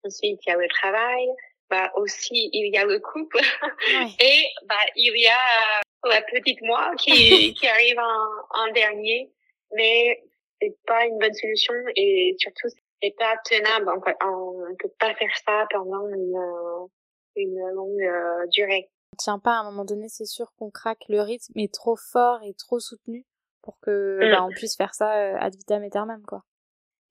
ensuite 0.03 0.39
il 0.45 0.49
y 0.49 0.53
a 0.53 0.57
le 0.57 0.67
travail, 0.67 1.27
bah 1.69 1.91
aussi 1.95 2.49
il 2.51 2.73
y 2.73 2.77
a 2.77 2.85
le 2.85 2.99
couple 2.99 3.39
et 4.19 4.43
bah 4.65 4.75
il 4.95 5.21
y 5.21 5.27
a 5.27 5.81
la 6.05 6.21
petite 6.21 6.62
moi 6.62 6.91
qui 6.97 7.53
qui 7.53 7.67
arrive 7.67 7.97
en, 7.99 8.62
en 8.62 8.71
dernier, 8.71 9.31
mais 9.75 10.23
c'est 10.62 10.75
pas 10.85 11.05
une 11.05 11.17
bonne 11.17 11.33
solution 11.33 11.73
et 11.95 12.35
surtout 12.39 12.67
c'est 13.01 13.15
pas 13.17 13.35
tenable. 13.45 13.89
En 13.89 14.01
fait, 14.01 14.15
on, 14.23 14.75
peut 14.77 14.91
pas 14.99 15.13
faire 15.15 15.35
ça 15.45 15.65
pendant 15.71 16.07
une 16.07 16.89
une 17.35 17.59
longue 17.73 18.01
euh, 18.01 18.47
durée. 18.47 18.89
On 19.13 19.17
tient 19.17 19.39
pas 19.39 19.51
à 19.51 19.59
un 19.59 19.63
moment 19.63 19.85
donné, 19.85 20.07
c'est 20.09 20.25
sûr 20.25 20.51
qu'on 20.57 20.69
craque. 20.69 21.03
Le 21.07 21.21
rythme 21.21 21.57
est 21.57 21.73
trop 21.73 21.95
fort 21.95 22.41
et 22.43 22.53
trop 22.53 22.79
soutenu 22.79 23.25
pour 23.62 23.79
que 23.81 24.19
mm. 24.21 24.31
bah, 24.31 24.43
on 24.43 24.49
puisse 24.49 24.75
faire 24.75 24.93
ça 24.93 25.17
euh, 25.17 25.38
ad 25.39 25.55
vitam 25.55 25.83
aeternam 25.83 26.23
quoi. 26.25 26.43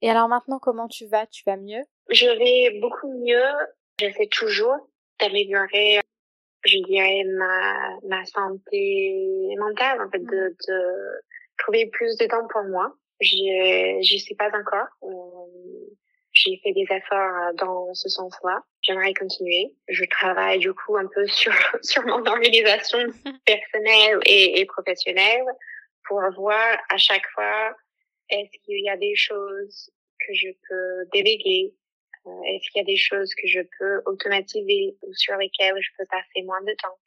Et 0.01 0.09
alors 0.09 0.29
maintenant, 0.29 0.59
comment 0.59 0.87
tu 0.87 1.07
vas? 1.07 1.25
Tu 1.27 1.43
vas 1.45 1.57
mieux? 1.57 1.83
Je 2.09 2.25
vais 2.25 2.79
beaucoup 2.79 3.11
mieux. 3.11 3.51
J'essaie 3.99 4.27
toujours 4.27 4.77
d'améliorer, 5.19 5.99
je 6.65 6.77
dirais, 6.87 7.23
ma, 7.25 7.97
ma 8.07 8.25
santé 8.25 9.55
mentale, 9.57 10.01
en 10.01 10.09
fait, 10.09 10.19
de, 10.19 10.49
mm. 10.49 10.55
de 10.67 11.21
trouver 11.57 11.87
plus 11.87 12.17
de 12.17 12.25
temps 12.25 12.47
pour 12.47 12.63
moi. 12.63 12.93
Je 13.21 13.99
je 14.01 14.17
sais 14.17 14.35
pas 14.35 14.47
encore. 14.47 14.87
Euh, 15.03 15.89
j'ai 16.31 16.57
fait 16.63 16.71
des 16.71 16.85
efforts 16.89 17.53
dans 17.55 17.93
ce 17.93 18.07
sens-là. 18.07 18.63
J'aimerais 18.81 19.13
continuer. 19.13 19.75
Je 19.89 20.05
travaille 20.05 20.59
du 20.59 20.73
coup 20.73 20.95
un 20.95 21.07
peu 21.07 21.27
sur 21.39 21.53
sur 21.81 22.03
mon 22.05 22.25
organisation 22.25 22.99
personnelle 23.45 24.19
et, 24.25 24.61
et 24.61 24.65
professionnelle 24.65 25.45
pour 26.07 26.21
voir 26.35 26.77
à 26.89 26.97
chaque 26.97 27.27
fois 27.33 27.75
est-ce 28.29 28.57
qu'il 28.63 28.83
y 28.83 28.89
a 28.89 28.97
des 28.97 29.15
choses 29.15 29.91
que 30.19 30.33
je 30.33 30.49
peux 30.67 31.09
déléguer 31.13 31.73
euh, 31.73 31.88
Est-ce 32.25 32.69
qu'il 32.71 32.81
y 32.81 32.83
a 32.83 32.85
des 32.85 32.97
choses 32.97 33.33
que 33.35 33.47
je 33.47 33.61
peux 33.77 34.01
automatiser 34.05 34.95
ou 35.01 35.13
sur 35.13 35.35
lesquelles 35.37 35.79
je 35.79 35.89
peux 35.97 36.05
passer 36.05 36.43
moins 36.43 36.61
de 36.61 36.73
temps? 36.81 36.97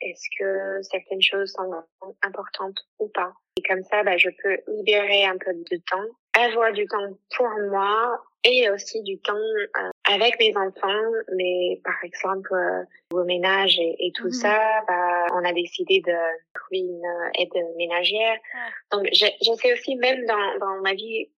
Est-ce 0.00 0.28
que 0.38 0.82
certaines 0.82 1.22
choses 1.22 1.52
sont 1.52 2.16
importantes 2.22 2.78
ou 2.98 3.08
pas? 3.08 3.32
Et 3.56 3.62
comme 3.62 3.82
ça, 3.84 4.02
bah, 4.02 4.16
je 4.16 4.30
peux 4.42 4.58
libérer 4.66 5.24
un 5.24 5.36
peu 5.38 5.52
de 5.52 5.76
temps, 5.88 6.06
avoir 6.34 6.72
du 6.72 6.86
temps 6.86 7.16
pour 7.36 7.48
moi 7.70 8.20
et 8.44 8.68
aussi 8.70 9.02
du 9.02 9.18
temps 9.20 9.34
euh, 9.34 9.90
avec 10.10 10.38
mes 10.40 10.56
enfants. 10.56 11.12
Mais 11.36 11.80
par 11.84 12.02
exemple, 12.02 12.52
euh, 12.52 12.84
au 13.12 13.24
ménage 13.24 13.78
et, 13.78 14.10
tout 14.16 14.26
mhm. 14.26 14.32
ça, 14.32 14.58
bah, 14.88 15.26
on 15.34 15.44
a 15.44 15.52
décidé 15.52 16.00
de 16.00 16.16
trouver 16.54 16.80
une 16.80 17.02
aide 17.38 17.76
ménagère. 17.76 18.36
Donc, 18.90 19.06
j'essaie 19.12 19.72
aussi 19.72 19.96
même 19.96 20.24
dans, 20.26 20.58
dans 20.58 20.80
ma 20.82 20.94
vie 20.94 21.30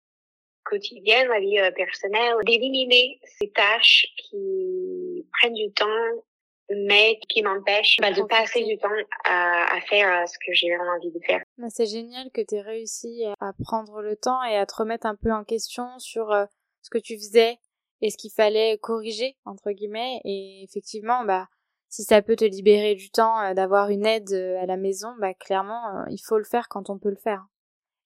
quotidienne, 0.64 1.28
ma 1.28 1.40
vie 1.40 1.60
euh, 1.60 1.72
personnelle, 1.72 2.36
d'éliminer 2.46 3.20
ces 3.40 3.50
tâches 3.52 4.08
qui 4.18 5.26
prennent 5.34 5.54
du 5.54 5.72
temps, 5.74 6.24
mais 6.70 7.20
qui 7.30 7.42
m'empêchent 7.42 7.98
bah, 8.00 8.12
de 8.12 8.22
passer 8.24 8.64
du 8.64 8.78
temps 8.78 8.90
à, 9.26 9.76
à 9.76 9.82
faire 9.82 10.22
euh, 10.22 10.26
ce 10.26 10.38
que 10.40 10.54
j'ai 10.54 10.76
vraiment 10.76 10.94
envie 10.98 11.12
de 11.12 11.20
faire. 11.26 11.42
Bah, 11.58 11.68
c'est 11.70 11.86
génial 11.86 12.30
que 12.32 12.42
tu 12.42 12.56
aies 12.56 12.62
réussi 12.62 13.24
à 13.40 13.54
prendre 13.64 14.02
le 14.02 14.16
temps 14.16 14.44
et 14.44 14.58
à 14.58 14.66
te 14.66 14.76
remettre 14.76 15.06
un 15.06 15.16
peu 15.16 15.32
en 15.32 15.44
question 15.44 15.88
sur 16.00 16.32
euh, 16.32 16.46
ce 16.82 16.90
que 16.90 16.98
tu 16.98 17.16
faisais 17.16 17.58
et 18.02 18.10
ce 18.10 18.18
qu'il 18.18 18.32
fallait 18.32 18.78
corriger, 18.80 19.36
entre 19.46 19.72
guillemets. 19.72 20.20
Et 20.26 20.64
effectivement, 20.64 21.24
bah, 21.24 21.48
si 21.90 22.04
ça 22.04 22.22
peut 22.22 22.36
te 22.36 22.46
libérer 22.46 22.96
du 22.96 23.12
temps 23.12 23.54
d'avoir 23.54 23.90
une 23.90 24.06
aide 24.06 24.34
à 24.34 24.66
la 24.66 24.78
maison, 24.78 25.14
bah, 25.20 25.34
clairement, 25.34 26.06
il 26.10 26.18
faut 26.18 26.38
le 26.38 26.44
faire 26.44 26.68
quand 26.68 26.90
on 26.90 26.98
peut 26.98 27.12
le 27.12 27.16
faire. 27.16 27.46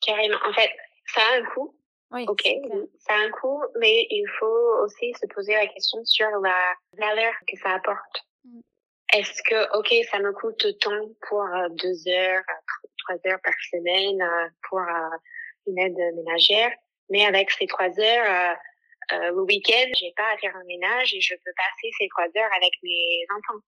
Carrément. 0.02 0.38
En 0.48 0.54
fait, 0.54 0.70
ça 1.08 1.22
a 1.22 1.40
un 1.40 1.46
coût. 1.46 1.77
Oui, 2.12 2.26
ok, 2.28 2.42
ça 3.00 3.14
a 3.14 3.18
un 3.18 3.32
coût, 3.32 3.62
mais 3.80 4.08
il 4.10 4.26
faut 4.40 4.84
aussi 4.86 5.14
se 5.22 5.28
poser 5.28 5.54
la 5.54 5.68
question 5.68 6.04
sur 6.06 6.30
la 6.42 6.74
valeur 6.98 7.34
que 7.46 7.58
ça 7.58 7.72
apporte. 7.72 8.26
Mm. 8.46 8.62
Est-ce 9.14 9.42
que, 9.44 9.78
ok, 9.78 9.94
ça 10.10 10.20
me 10.20 10.32
coûte 10.32 10.66
tant 10.80 11.10
pour 11.28 11.42
euh, 11.42 11.68
deux 11.70 12.08
heures, 12.08 12.44
trois 13.00 13.18
heures 13.28 13.42
par 13.44 13.54
semaine 13.72 14.22
euh, 14.22 14.50
pour 14.70 14.80
euh, 14.80 15.18
une 15.68 15.80
aide 15.80 15.98
ménagère, 16.16 16.72
mais 17.10 17.26
avec 17.26 17.52
ces 17.52 17.68
trois 17.68 17.90
heures, 18.00 18.58
euh, 19.14 19.32
le 19.32 19.42
week-end, 19.44 19.90
j'ai 20.00 20.14
pas 20.16 20.34
à 20.34 20.38
faire 20.38 20.56
un 20.56 20.64
ménage 20.66 21.14
et 21.14 21.22
je 21.22 21.34
peux 21.34 21.52
passer 21.56 21.92
ces 22.00 22.08
trois 22.10 22.26
heures 22.26 22.52
avec 22.56 22.72
mes 22.84 23.26
enfants. 23.38 23.62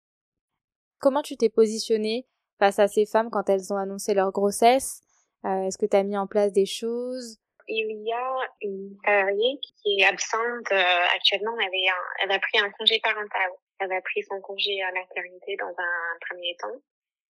Comment 0.99 1.21
tu 1.21 1.35
t'es 1.35 1.49
positionnée 1.49 2.25
face 2.57 2.79
à 2.79 2.87
ces 2.87 3.05
femmes 3.05 3.29
quand 3.29 3.49
elles 3.49 3.71
ont 3.73 3.77
annoncé 3.77 4.13
leur 4.13 4.31
grossesse? 4.31 5.01
Est-ce 5.45 5.77
que 5.77 5.85
tu 5.85 5.95
as 5.95 6.03
mis 6.03 6.17
en 6.17 6.27
place 6.27 6.51
des 6.51 6.65
choses? 6.65 7.39
Il 7.69 8.03
y 8.05 8.11
a 8.11 8.47
une 8.61 8.97
salariée 9.05 9.59
qui 9.61 10.01
est 10.01 10.05
absente 10.05 10.71
euh, 10.71 11.15
actuellement. 11.15 11.55
Elle, 11.59 11.67
avait 11.67 11.85
elle 12.23 12.31
a 12.31 12.39
pris 12.39 12.57
un 12.59 12.69
congé 12.71 12.99
parental. 13.01 13.51
Elle 13.79 13.91
a 13.91 14.01
pris 14.01 14.23
son 14.23 14.41
congé 14.41 14.81
à 14.81 14.91
maternité 14.91 15.55
dans 15.57 15.69
un 15.69 16.17
premier 16.29 16.55
temps. 16.59 16.81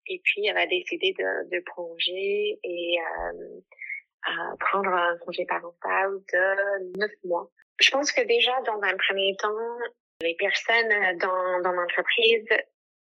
Et 0.06 0.20
puis, 0.24 0.46
elle 0.46 0.58
a 0.58 0.66
décidé 0.66 1.14
de, 1.18 1.50
de 1.50 1.62
prolonger 1.66 2.58
et 2.64 2.98
euh, 2.98 4.56
prendre 4.58 4.90
un 4.90 5.18
congé 5.18 5.44
parental 5.44 6.10
de 6.32 6.98
neuf 6.98 7.12
mois. 7.24 7.50
Je 7.78 7.90
pense 7.90 8.10
que 8.12 8.22
déjà, 8.22 8.60
dans 8.62 8.80
un 8.82 8.96
premier 8.96 9.36
temps, 9.36 9.78
les 10.22 10.34
personnes 10.34 11.18
dans, 11.18 11.60
dans 11.62 11.72
l'entreprise 11.72 12.48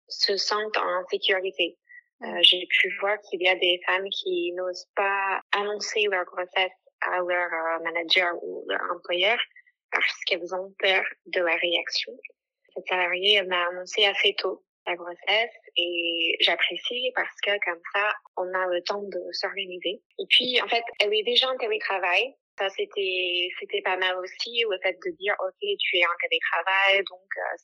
se 0.07 0.37
sentent 0.37 0.77
en 0.77 1.05
sécurité. 1.09 1.77
Euh, 2.23 2.37
j'ai 2.41 2.65
pu 2.67 2.95
voir 2.99 3.19
qu'il 3.21 3.41
y 3.41 3.49
a 3.49 3.55
des 3.55 3.81
femmes 3.85 4.09
qui 4.09 4.53
n'osent 4.53 4.87
pas 4.95 5.41
annoncer 5.51 6.07
leur 6.09 6.23
grossesse 6.25 6.71
à 7.01 7.17
leur 7.17 7.53
euh, 7.53 7.83
manager 7.83 8.31
ou 8.43 8.65
leur 8.67 8.81
employeur 8.91 9.37
parce 9.91 10.23
qu'elles 10.25 10.53
ont 10.53 10.73
peur 10.79 11.03
de 11.27 11.41
la 11.41 11.55
réaction. 11.55 12.13
Cette 12.73 12.87
salariée 12.87 13.41
m'a 13.43 13.67
annoncé 13.67 14.05
assez 14.05 14.35
tôt 14.35 14.63
la 14.87 14.95
grossesse 14.95 15.55
et 15.77 16.37
j'apprécie 16.41 17.11
parce 17.15 17.35
que 17.41 17.51
comme 17.65 17.81
ça, 17.93 18.13
on 18.37 18.53
a 18.53 18.67
le 18.67 18.81
temps 18.83 19.01
de 19.01 19.19
s'organiser. 19.31 20.01
Et 20.19 20.25
puis, 20.29 20.61
en 20.61 20.67
fait, 20.67 20.83
elle 20.99 21.13
est 21.13 21.23
déjà 21.23 21.49
en 21.49 21.57
télétravail. 21.57 22.35
Ça, 22.57 22.69
c'était, 22.69 23.49
c'était 23.59 23.81
pas 23.81 23.97
mal 23.97 24.15
aussi, 24.17 24.63
le 24.69 24.77
fait 24.81 24.93
de 24.93 25.11
dire, 25.17 25.35
OK, 25.39 25.59
tu 25.59 25.97
es 25.97 26.05
en 26.05 26.17
télétravail, 26.21 27.03
donc, 27.09 27.27
euh, 27.37 27.57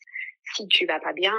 si 0.53 0.67
tu 0.67 0.85
vas 0.85 0.99
pas 0.99 1.13
bien, 1.13 1.37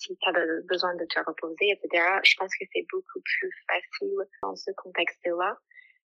si 0.00 0.16
tu 0.16 0.28
as 0.28 0.32
besoin 0.68 0.94
de 0.94 1.04
te 1.04 1.18
reposer, 1.20 1.70
etc. 1.70 2.02
Je 2.24 2.34
pense 2.38 2.50
que 2.58 2.64
c'est 2.72 2.86
beaucoup 2.90 3.20
plus 3.20 3.52
facile 3.68 4.16
dans 4.42 4.56
ce 4.56 4.70
contexte-là. 4.76 5.58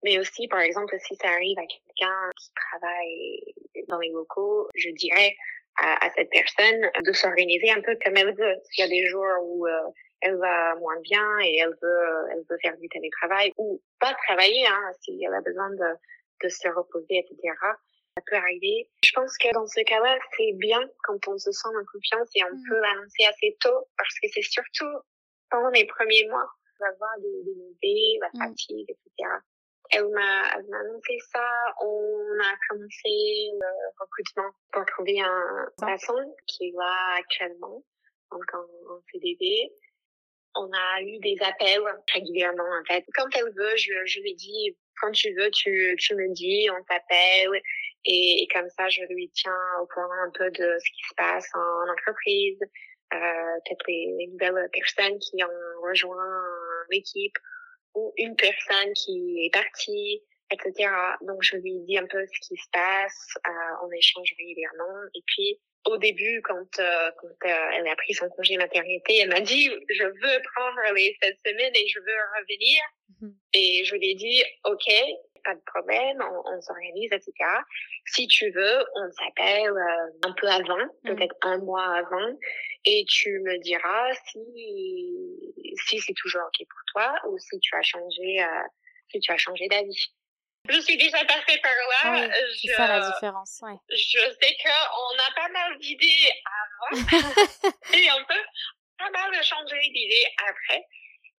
Mais 0.03 0.19
aussi, 0.19 0.47
par 0.47 0.59
exemple, 0.59 0.95
si 0.99 1.15
ça 1.15 1.29
arrive 1.29 1.57
à 1.57 1.65
quelqu'un 1.65 2.29
qui 2.37 2.49
travaille 2.53 3.53
dans 3.87 3.99
les 3.99 4.09
locaux, 4.09 4.67
je 4.75 4.89
dirais 4.89 5.35
à, 5.77 6.05
à 6.05 6.11
cette 6.11 6.29
personne 6.29 6.89
de 7.03 7.11
s'organiser 7.13 7.71
un 7.71 7.81
peu 7.81 7.97
comme 8.03 8.17
elle 8.17 8.35
veut. 8.35 8.55
S'il 8.65 8.83
y 8.83 8.87
a 8.87 8.89
des 8.89 9.07
jours 9.07 9.25
où 9.41 9.65
euh, 9.67 9.89
elle 10.21 10.37
va 10.37 10.75
moins 10.75 10.99
bien 11.01 11.39
et 11.41 11.57
elle 11.57 11.75
veut, 11.81 12.27
elle 12.31 12.43
veut 12.49 12.57
faire 12.61 12.77
du 12.77 12.87
télétravail 12.89 13.51
ou 13.57 13.81
pas 13.99 14.13
travailler, 14.27 14.65
hein, 14.67 14.91
si 15.01 15.21
elle 15.23 15.33
a 15.33 15.41
besoin 15.41 15.69
de, 15.71 15.95
de 16.43 16.49
se 16.49 16.67
reposer, 16.69 17.19
etc. 17.19 17.37
Ça 18.15 18.23
peut 18.27 18.35
arriver. 18.35 18.89
Je 19.03 19.11
pense 19.13 19.37
que 19.37 19.51
dans 19.53 19.67
ce 19.67 19.81
cas-là, 19.81 20.17
c'est 20.37 20.53
bien 20.53 20.81
quand 21.03 21.27
on 21.27 21.37
se 21.37 21.51
sent 21.51 21.67
en 21.67 21.85
confiance 21.91 22.29
et 22.35 22.43
on 22.43 22.55
mm. 22.55 22.63
peut 22.69 22.79
l'annoncer 22.79 23.25
assez 23.25 23.57
tôt 23.59 23.87
parce 23.97 24.19
que 24.19 24.27
c'est 24.33 24.43
surtout 24.43 24.93
pendant 25.49 25.69
les 25.69 25.85
premiers 25.85 26.27
mois, 26.29 26.47
on 26.79 26.85
va 26.85 26.91
avoir 26.91 27.17
des, 27.19 27.43
des 27.43 27.55
nausées, 27.55 28.19
la 28.21 28.29
mm. 28.33 28.47
fatigue, 28.47 28.89
etc. 28.89 29.29
Elle 29.91 30.09
m'a, 30.09 30.47
annoncé 30.49 31.17
ça. 31.31 31.45
On 31.81 32.39
a 32.41 32.55
commencé 32.69 33.51
le 33.59 33.99
recrutement 33.99 34.49
pour 34.71 34.85
trouver 34.85 35.21
un 35.21 35.67
patient 35.77 36.15
qui 36.47 36.69
est 36.69 36.73
là 36.75 37.15
actuellement, 37.19 37.83
donc 38.31 38.43
en, 38.53 39.01
CDD. 39.11 39.71
On 40.55 40.69
a 40.71 41.01
eu 41.01 41.17
des 41.19 41.37
appels 41.41 41.83
régulièrement, 42.13 42.63
en 42.63 42.85
fait. 42.85 43.03
Quand 43.15 43.27
elle 43.35 43.51
veut, 43.55 43.75
je, 43.75 43.93
je 44.05 44.19
lui 44.21 44.35
dis, 44.35 44.77
quand 45.01 45.11
tu 45.11 45.33
veux, 45.33 45.49
tu, 45.51 45.95
tu 45.97 46.15
me 46.15 46.31
dis, 46.33 46.69
on 46.69 46.83
t'appelle. 46.83 47.61
Et, 48.05 48.47
comme 48.53 48.69
ça, 48.69 48.89
je 48.89 49.01
lui 49.09 49.29
tiens 49.33 49.57
au 49.81 49.87
courant 49.87 50.23
un 50.25 50.31
peu 50.31 50.51
de 50.51 50.77
ce 50.77 50.91
qui 50.91 51.03
se 51.09 51.15
passe 51.15 51.49
en 51.55 51.91
entreprise, 51.91 52.59
euh, 53.13 53.17
peut-être 53.65 53.83
les, 53.87 54.15
les 54.19 54.27
nouvelles 54.27 54.69
personnes 54.71 55.17
qui 55.19 55.43
ont 55.43 55.81
rejoint 55.81 56.43
l'équipe 56.89 57.37
ou 57.95 58.13
une 58.17 58.35
personne 58.35 58.93
qui 58.93 59.45
est 59.45 59.53
partie, 59.53 60.21
etc. 60.51 60.89
Donc 61.21 61.41
je 61.41 61.57
lui 61.57 61.79
dis 61.87 61.97
un 61.97 62.07
peu 62.07 62.25
ce 62.25 62.47
qui 62.47 62.55
se 62.55 62.69
passe, 62.71 63.27
euh, 63.47 63.85
on 63.85 63.91
échange 63.91 64.33
régulièrement. 64.37 65.07
Et 65.15 65.21
puis 65.25 65.59
au 65.85 65.97
début, 65.97 66.41
quand, 66.43 66.79
euh, 66.79 67.11
quand 67.19 67.49
euh, 67.49 67.69
elle 67.73 67.87
a 67.87 67.95
pris 67.95 68.13
son 68.13 68.29
congé 68.29 68.55
maternité, 68.57 69.17
elle 69.19 69.29
m'a 69.29 69.41
dit 69.41 69.69
je 69.89 70.03
veux 70.03 70.41
prendre 70.55 70.93
les 70.95 71.17
cette 71.21 71.39
semaine 71.45 71.73
et 71.75 71.87
je 71.87 71.99
veux 71.99 72.39
revenir. 72.39 72.81
Mhm. 73.21 73.35
Et 73.53 73.83
je 73.85 73.95
lui 73.95 74.11
ai 74.11 74.15
dit 74.15 74.43
ok, 74.65 74.91
pas 75.43 75.55
de 75.55 75.61
problème, 75.65 76.23
on, 76.45 76.61
s'organise, 76.61 77.11
etc. 77.11 77.33
Si 78.05 78.27
tu 78.27 78.49
veux, 78.51 78.85
on 78.95 79.11
s'appelle 79.11 79.71
euh, 79.71 80.27
un 80.27 80.33
peu 80.33 80.47
avant, 80.47 80.85
mm. 81.03 81.15
peut-être 81.15 81.35
un 81.41 81.57
mois 81.59 81.95
avant, 81.97 82.37
et 82.85 83.05
tu 83.07 83.39
me 83.39 83.57
diras 83.59 84.13
si 84.25 84.39
si 85.85 85.99
c'est 85.99 86.13
toujours 86.13 86.41
ok 86.47 86.67
pour 86.69 86.79
toi 86.93 87.15
ou 87.29 87.37
si 87.39 87.59
tu 87.59 87.75
as 87.75 87.81
changé 87.81 88.43
euh, 88.43 88.67
si 89.11 89.19
tu 89.19 89.31
as 89.31 89.37
changé 89.37 89.67
d'avis. 89.67 90.13
Je 90.69 90.79
suis 90.79 90.95
déjà 90.95 91.23
passée 91.25 91.59
par 91.61 91.71
là. 92.13 92.29
c'est 92.61 92.73
ça 92.73 92.87
la 92.87 93.11
différence, 93.11 93.59
ouais. 93.63 93.75
Je 93.89 94.19
sais 94.19 94.57
qu'on 94.63 95.19
a 95.19 95.35
pas 95.35 95.49
mal 95.49 95.77
d'idées 95.79 96.31
avant 96.45 97.01
et 97.93 98.11
on 98.11 98.23
peut 98.25 98.45
pas 98.97 99.09
mal 99.11 99.43
changer 99.43 99.81
d'idées 99.93 100.27
après. 100.47 100.85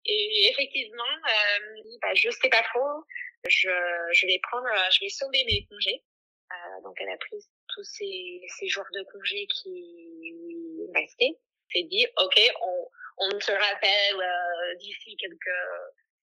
Et 0.05 0.49
effectivement, 0.51 1.03
euh, 1.03 1.81
bah, 2.01 2.13
je 2.13 2.29
sais 2.29 2.49
pas 2.49 2.63
trop. 2.73 3.05
Je, 3.47 3.69
je 4.13 4.27
vais 4.27 4.39
prendre, 4.43 4.67
je 4.91 4.99
vais 5.01 5.09
sauver 5.09 5.43
mes 5.45 5.65
congés. 5.67 6.03
Euh, 6.51 6.81
donc 6.83 6.95
elle 7.01 7.09
a 7.09 7.17
pris 7.17 7.39
tous 7.69 7.83
ces, 7.83 8.41
ces 8.59 8.67
jours 8.67 8.85
de 8.93 9.03
congés 9.11 9.47
qui 9.47 9.69
lui 9.69 10.91
restaient. 10.93 11.37
C'est 11.71 11.83
dit, 11.83 12.05
ok, 12.17 12.39
on, 12.61 12.87
on 13.17 13.39
se 13.39 13.51
rappelle 13.51 14.21
euh, 14.21 14.75
d'ici 14.75 15.15
quelques 15.17 15.59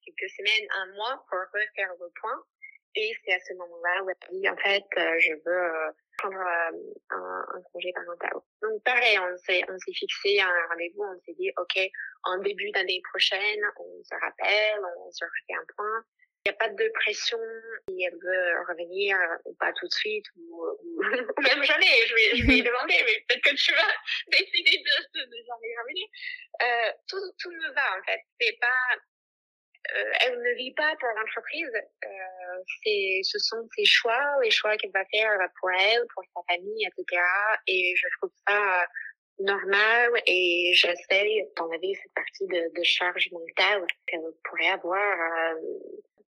quelques 0.04 0.30
semaines, 0.30 0.68
un 0.70 0.86
mois 0.94 1.24
pour 1.28 1.38
refaire 1.52 1.90
le 2.00 2.10
point. 2.20 2.44
Et 2.96 3.12
c'est 3.24 3.34
à 3.34 3.40
ce 3.40 3.54
moment-là 3.54 4.02
où 4.02 4.10
elle 4.10 4.30
dit, 4.30 4.48
en 4.48 4.56
fait, 4.56 4.84
euh, 4.98 5.18
je 5.20 5.32
veux 5.46 5.46
euh, 5.46 5.92
prendre 6.18 6.38
euh, 6.38 6.94
un, 7.10 7.46
un, 7.54 7.62
congé 7.72 7.92
parental. 7.92 8.32
Donc 8.62 8.82
pareil, 8.82 9.16
on 9.18 9.36
s'est 9.38 9.62
on 9.68 9.78
s'est 9.78 9.92
fixé 9.92 10.40
un 10.40 10.66
rendez-vous, 10.68 11.04
on 11.04 11.20
s'est 11.20 11.34
dit, 11.34 11.52
ok, 11.56 11.78
en 12.24 12.38
début 12.38 12.70
d'année 12.72 13.00
prochaine, 13.10 13.60
on 13.78 14.02
se 14.02 14.14
rappelle, 14.20 14.80
on 15.06 15.10
se 15.12 15.24
refait 15.24 15.54
un 15.54 15.64
point. 15.76 16.04
Il 16.44 16.50
n'y 16.50 16.54
a 16.54 16.58
pas 16.58 16.70
de 16.70 16.88
pression 16.94 17.38
si 17.86 18.02
elle 18.02 18.14
veut 18.14 18.64
revenir 18.68 19.16
ou 19.44 19.54
pas 19.56 19.72
tout 19.74 19.86
de 19.86 19.92
suite 19.92 20.24
ou, 20.36 20.64
ou, 20.64 21.42
même 21.42 21.62
jamais. 21.62 22.06
Je 22.06 22.14
vais, 22.14 22.36
je 22.36 22.46
vais 22.46 22.52
lui 22.54 22.62
demander, 22.70 22.96
mais 23.04 23.24
peut-être 23.28 23.44
que 23.44 23.54
tu 23.54 23.72
vas 23.72 23.94
décider 24.28 24.78
de, 24.78 25.20
de, 25.20 25.24
de 25.26 25.36
jamais 25.36 25.74
revenir. 25.82 26.08
Euh, 26.62 26.92
tout, 27.08 27.20
tout 27.38 27.50
me 27.50 27.74
va 27.74 27.98
en 27.98 28.02
fait. 28.04 28.20
C'est 28.40 28.58
pas 28.58 28.96
euh, 29.96 30.12
elle 30.20 30.38
ne 30.38 30.54
vit 30.56 30.72
pas 30.74 30.94
pour 30.96 31.08
l'entreprise. 31.16 31.72
Euh, 32.04 32.62
c'est, 32.84 33.20
ce 33.22 33.38
sont 33.38 33.66
ses 33.76 33.84
choix, 33.84 34.36
les 34.42 34.50
choix 34.50 34.76
qu'elle 34.76 34.92
va 34.92 35.04
faire 35.06 35.36
pour 35.58 35.70
elle, 35.70 36.02
pour 36.14 36.22
sa 36.34 36.54
famille, 36.54 36.86
etc. 36.86 37.22
Et 37.66 37.94
je 37.96 38.06
trouve 38.18 38.30
ça 38.46 38.86
normal 39.40 40.10
et 40.26 40.72
j'essaie 40.74 41.48
d'enlever 41.56 41.94
cette 41.94 42.14
partie 42.14 42.46
de, 42.46 42.78
de 42.78 42.82
charge 42.82 43.30
mentale 43.32 43.86
qu'elle 44.06 44.20
pourrait 44.44 44.68
avoir 44.68 45.54
euh, 45.54 45.60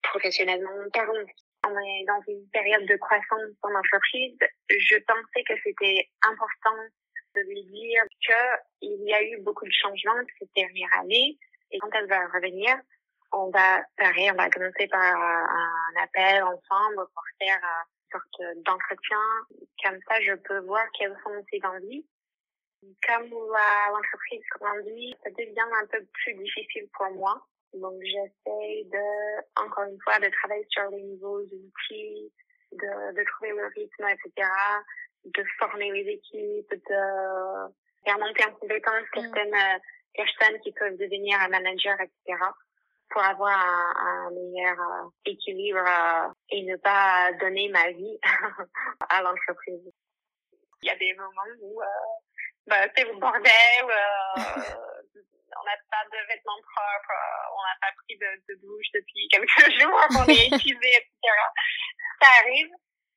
professionnellement 0.04 0.90
parlant. 0.94 1.26
On 1.68 1.72
est 1.72 2.06
dans 2.08 2.22
une 2.28 2.48
période 2.52 2.86
de 2.86 2.96
croissance 2.96 3.52
dans 3.62 3.70
l'entreprise. 3.70 4.38
Je 4.70 4.98
pensais 5.06 5.44
que 5.48 5.54
c'était 5.64 6.10
important 6.24 6.78
de 7.36 7.42
lui 7.42 7.64
dire 7.66 8.04
qu'il 8.22 9.04
y 9.04 9.14
a 9.14 9.24
eu 9.24 9.38
beaucoup 9.42 9.66
de 9.66 9.72
changements 9.72 10.22
cette 10.40 10.50
dernière 10.56 10.94
année 11.00 11.38
et 11.72 11.80
quand 11.80 11.90
elle 11.94 12.08
va 12.08 12.28
revenir, 12.28 12.76
on 13.32 13.50
va 13.52 13.84
pareil, 13.98 14.32
on 14.32 14.36
va 14.36 14.50
commencer 14.50 14.88
par 14.88 15.02
un 15.02 16.04
appel 16.04 16.44
ensemble 16.44 17.08
pour 17.14 17.24
faire 17.40 17.60
une 17.62 18.12
sorte 18.12 18.56
d'entretien. 18.66 19.22
Comme 19.84 20.00
ça, 20.08 20.20
je 20.22 20.34
peux 20.34 20.60
voir 20.62 20.84
quelles 20.98 21.16
sont 21.24 21.46
ses 21.52 21.62
envies. 21.64 22.06
Comme 23.06 23.30
l'entreprise 23.30 24.42
grandit, 24.58 25.16
ça 25.24 25.30
devient 25.32 25.70
un 25.82 25.86
peu 25.88 26.04
plus 26.14 26.34
difficile 26.36 26.88
pour 26.94 27.12
moi. 27.12 27.46
Donc, 27.74 27.94
j'essaie 28.02 28.84
de, 28.86 29.62
encore 29.62 29.86
une 29.86 30.00
fois, 30.02 30.20
de 30.20 30.30
travailler 30.30 30.66
sur 30.70 30.90
les 30.90 31.04
nouveaux 31.04 31.42
outils, 31.42 32.32
de, 32.72 33.16
de 33.16 33.24
trouver 33.26 33.52
le 33.52 33.68
rythme, 33.76 34.08
etc., 34.08 34.48
de 35.26 35.44
former 35.60 35.92
les 35.92 36.14
équipes, 36.14 36.72
de 36.72 37.74
faire 38.06 38.20
monter 38.20 38.46
en 38.46 38.54
compétence 38.54 39.04
mm. 39.16 39.22
certaines 39.22 39.82
personnes 40.14 40.60
qui 40.62 40.72
peuvent 40.72 40.98
devenir 40.98 41.40
un 41.42 41.50
manager, 41.50 41.96
etc 42.02 42.38
pour 43.10 43.24
avoir 43.24 43.58
un, 43.58 44.28
un 44.28 44.32
meilleur 44.32 44.80
euh, 44.80 45.10
équilibre 45.26 45.80
euh, 45.80 46.30
et 46.50 46.64
ne 46.64 46.76
pas 46.78 47.32
donner 47.40 47.70
ma 47.70 47.92
vie 47.92 48.20
à 49.10 49.22
l'entreprise. 49.22 49.92
Il 50.82 50.88
y 50.88 50.90
a 50.90 50.96
des 50.96 51.14
moments 51.16 51.58
où 51.62 51.82
euh, 51.82 51.86
bah, 52.68 52.88
c'est 52.96 53.06
le 53.06 53.20
bordel, 53.20 53.52
on 55.58 55.64
n'a 55.66 55.78
pas 55.90 56.06
de 56.12 56.28
vêtements 56.28 56.62
propres, 56.62 57.20
on 57.54 57.62
n'a 57.62 57.78
pas 57.82 57.94
pris 58.04 58.18
de, 58.18 58.30
de, 58.48 58.60
douche 58.62 58.88
depuis 58.94 59.28
quelques 59.30 59.72
jours, 59.82 60.00
on 60.20 60.26
est 60.28 60.48
épuisé, 60.54 60.90
etc. 60.98 61.34
Ça 62.22 62.30
arrive, 62.42 62.72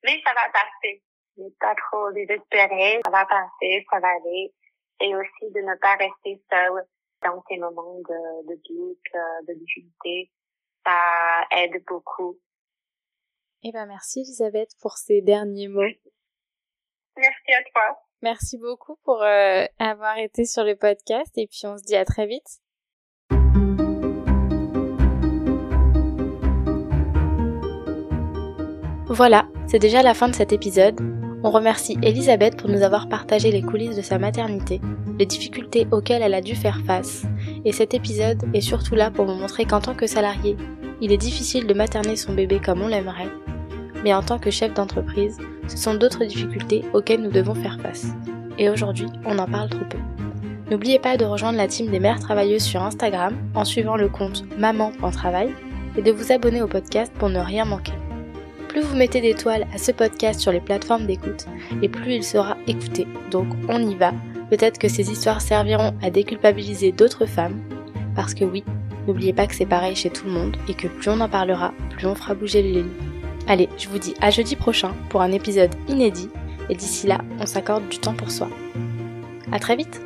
mais 0.04 0.20
ça 0.24 0.32
va 0.34 0.48
passer. 0.50 1.02
Ne 1.36 1.48
pas 1.58 1.74
trop 1.74 2.12
désespérer, 2.12 3.00
ça 3.04 3.10
va 3.10 3.24
passer, 3.26 3.86
ça 3.90 4.00
va 4.00 4.08
aller. 4.08 4.52
Et 5.00 5.16
aussi 5.16 5.50
de 5.50 5.60
ne 5.60 5.74
pas 5.76 5.96
rester 5.96 6.42
seul 6.50 6.84
dans 7.22 7.42
ces 7.48 7.56
moments 7.56 7.98
de, 7.98 8.48
de 8.48 8.60
doute, 8.68 9.14
euh, 9.14 9.46
de 9.48 9.58
difficulté, 9.58 10.30
ça 10.84 11.46
aide 11.52 11.82
beaucoup. 11.86 12.38
Eh 13.62 13.72
ben, 13.72 13.86
merci 13.86 14.20
Elisabeth 14.20 14.70
pour 14.80 14.96
ces 14.96 15.22
derniers 15.22 15.68
mots. 15.68 15.82
Merci 17.16 17.52
à 17.52 17.62
toi. 17.64 18.02
Merci 18.22 18.56
beaucoup 18.56 18.96
pour 19.04 19.20
euh, 19.22 19.64
avoir 19.80 20.16
été 20.18 20.44
sur 20.44 20.62
le 20.62 20.76
podcast 20.76 21.30
et 21.36 21.48
puis 21.48 21.62
on 21.64 21.76
se 21.76 21.82
dit 21.82 21.96
à 21.96 22.04
très 22.04 22.26
vite. 22.26 22.60
Voilà, 29.06 29.46
c'est 29.66 29.80
déjà 29.80 30.02
la 30.02 30.14
fin 30.14 30.28
de 30.28 30.34
cet 30.34 30.52
épisode. 30.52 31.00
On 31.42 31.50
remercie 31.50 31.98
Elisabeth 32.02 32.56
pour 32.56 32.70
nous 32.70 32.82
avoir 32.82 33.08
partagé 33.08 33.50
les 33.50 33.62
coulisses 33.62 33.96
de 33.96 34.02
sa 34.02 34.18
maternité, 34.18 34.80
les 35.18 35.26
difficultés 35.26 35.88
auxquelles 35.90 36.22
elle 36.22 36.34
a 36.34 36.40
dû 36.40 36.54
faire 36.54 36.80
face, 36.86 37.24
et 37.64 37.72
cet 37.72 37.92
épisode 37.92 38.42
est 38.54 38.60
surtout 38.60 38.94
là 38.94 39.10
pour 39.10 39.26
vous 39.26 39.34
montrer 39.34 39.64
qu'en 39.64 39.80
tant 39.80 39.94
que 39.94 40.06
salarié, 40.06 40.56
il 41.00 41.10
est 41.10 41.18
difficile 41.18 41.66
de 41.66 41.74
materner 41.74 42.14
son 42.14 42.32
bébé 42.32 42.60
comme 42.64 42.80
on 42.80 42.86
l'aimerait, 42.86 43.28
mais 44.02 44.14
en 44.14 44.22
tant 44.22 44.38
que 44.38 44.50
chef 44.50 44.74
d'entreprise, 44.74 45.38
ce 45.68 45.76
sont 45.76 45.94
d'autres 45.94 46.24
difficultés 46.24 46.84
auxquelles 46.92 47.22
nous 47.22 47.30
devons 47.30 47.54
faire 47.54 47.78
face. 47.80 48.08
Et 48.58 48.68
aujourd'hui, 48.68 49.06
on 49.24 49.38
en 49.38 49.46
parle 49.46 49.70
trop 49.70 49.84
peu. 49.88 49.98
N'oubliez 50.70 50.98
pas 50.98 51.16
de 51.16 51.24
rejoindre 51.24 51.58
la 51.58 51.68
team 51.68 51.90
des 51.90 52.00
mères 52.00 52.20
travailleuses 52.20 52.62
sur 52.62 52.82
Instagram 52.82 53.36
en 53.54 53.64
suivant 53.64 53.96
le 53.96 54.08
compte 54.08 54.44
maman.travail 54.58 55.54
et 55.96 56.02
de 56.02 56.12
vous 56.12 56.32
abonner 56.32 56.62
au 56.62 56.68
podcast 56.68 57.12
pour 57.18 57.28
ne 57.28 57.38
rien 57.38 57.64
manquer 57.64 57.92
plus 58.72 58.80
vous 58.80 58.96
mettez 58.96 59.20
d'étoiles 59.20 59.66
à 59.74 59.76
ce 59.76 59.92
podcast 59.92 60.40
sur 60.40 60.50
les 60.50 60.60
plateformes 60.60 61.06
d'écoute, 61.06 61.44
et 61.82 61.90
plus 61.90 62.14
il 62.14 62.24
sera 62.24 62.56
écouté. 62.66 63.06
Donc 63.30 63.46
on 63.68 63.86
y 63.86 63.94
va. 63.94 64.12
Peut-être 64.48 64.78
que 64.78 64.88
ces 64.88 65.10
histoires 65.10 65.42
serviront 65.42 65.94
à 66.02 66.08
déculpabiliser 66.08 66.90
d'autres 66.90 67.26
femmes. 67.26 67.60
Parce 68.16 68.32
que 68.32 68.46
oui, 68.46 68.64
n'oubliez 69.06 69.34
pas 69.34 69.46
que 69.46 69.54
c'est 69.54 69.66
pareil 69.66 69.94
chez 69.94 70.08
tout 70.08 70.24
le 70.24 70.32
monde 70.32 70.56
et 70.68 70.74
que 70.74 70.88
plus 70.88 71.10
on 71.10 71.20
en 71.20 71.28
parlera, 71.28 71.74
plus 71.90 72.06
on 72.06 72.14
fera 72.14 72.32
bouger 72.32 72.62
les 72.62 72.72
lignes. 72.72 73.11
Allez, 73.48 73.68
je 73.76 73.88
vous 73.88 73.98
dis 73.98 74.14
à 74.20 74.30
jeudi 74.30 74.56
prochain 74.56 74.94
pour 75.08 75.20
un 75.20 75.32
épisode 75.32 75.74
inédit 75.88 76.28
et 76.68 76.74
d'ici 76.74 77.06
là, 77.06 77.18
on 77.40 77.46
s'accorde 77.46 77.88
du 77.88 77.98
temps 77.98 78.14
pour 78.14 78.30
soi. 78.30 78.48
À 79.50 79.58
très 79.58 79.76
vite 79.76 80.00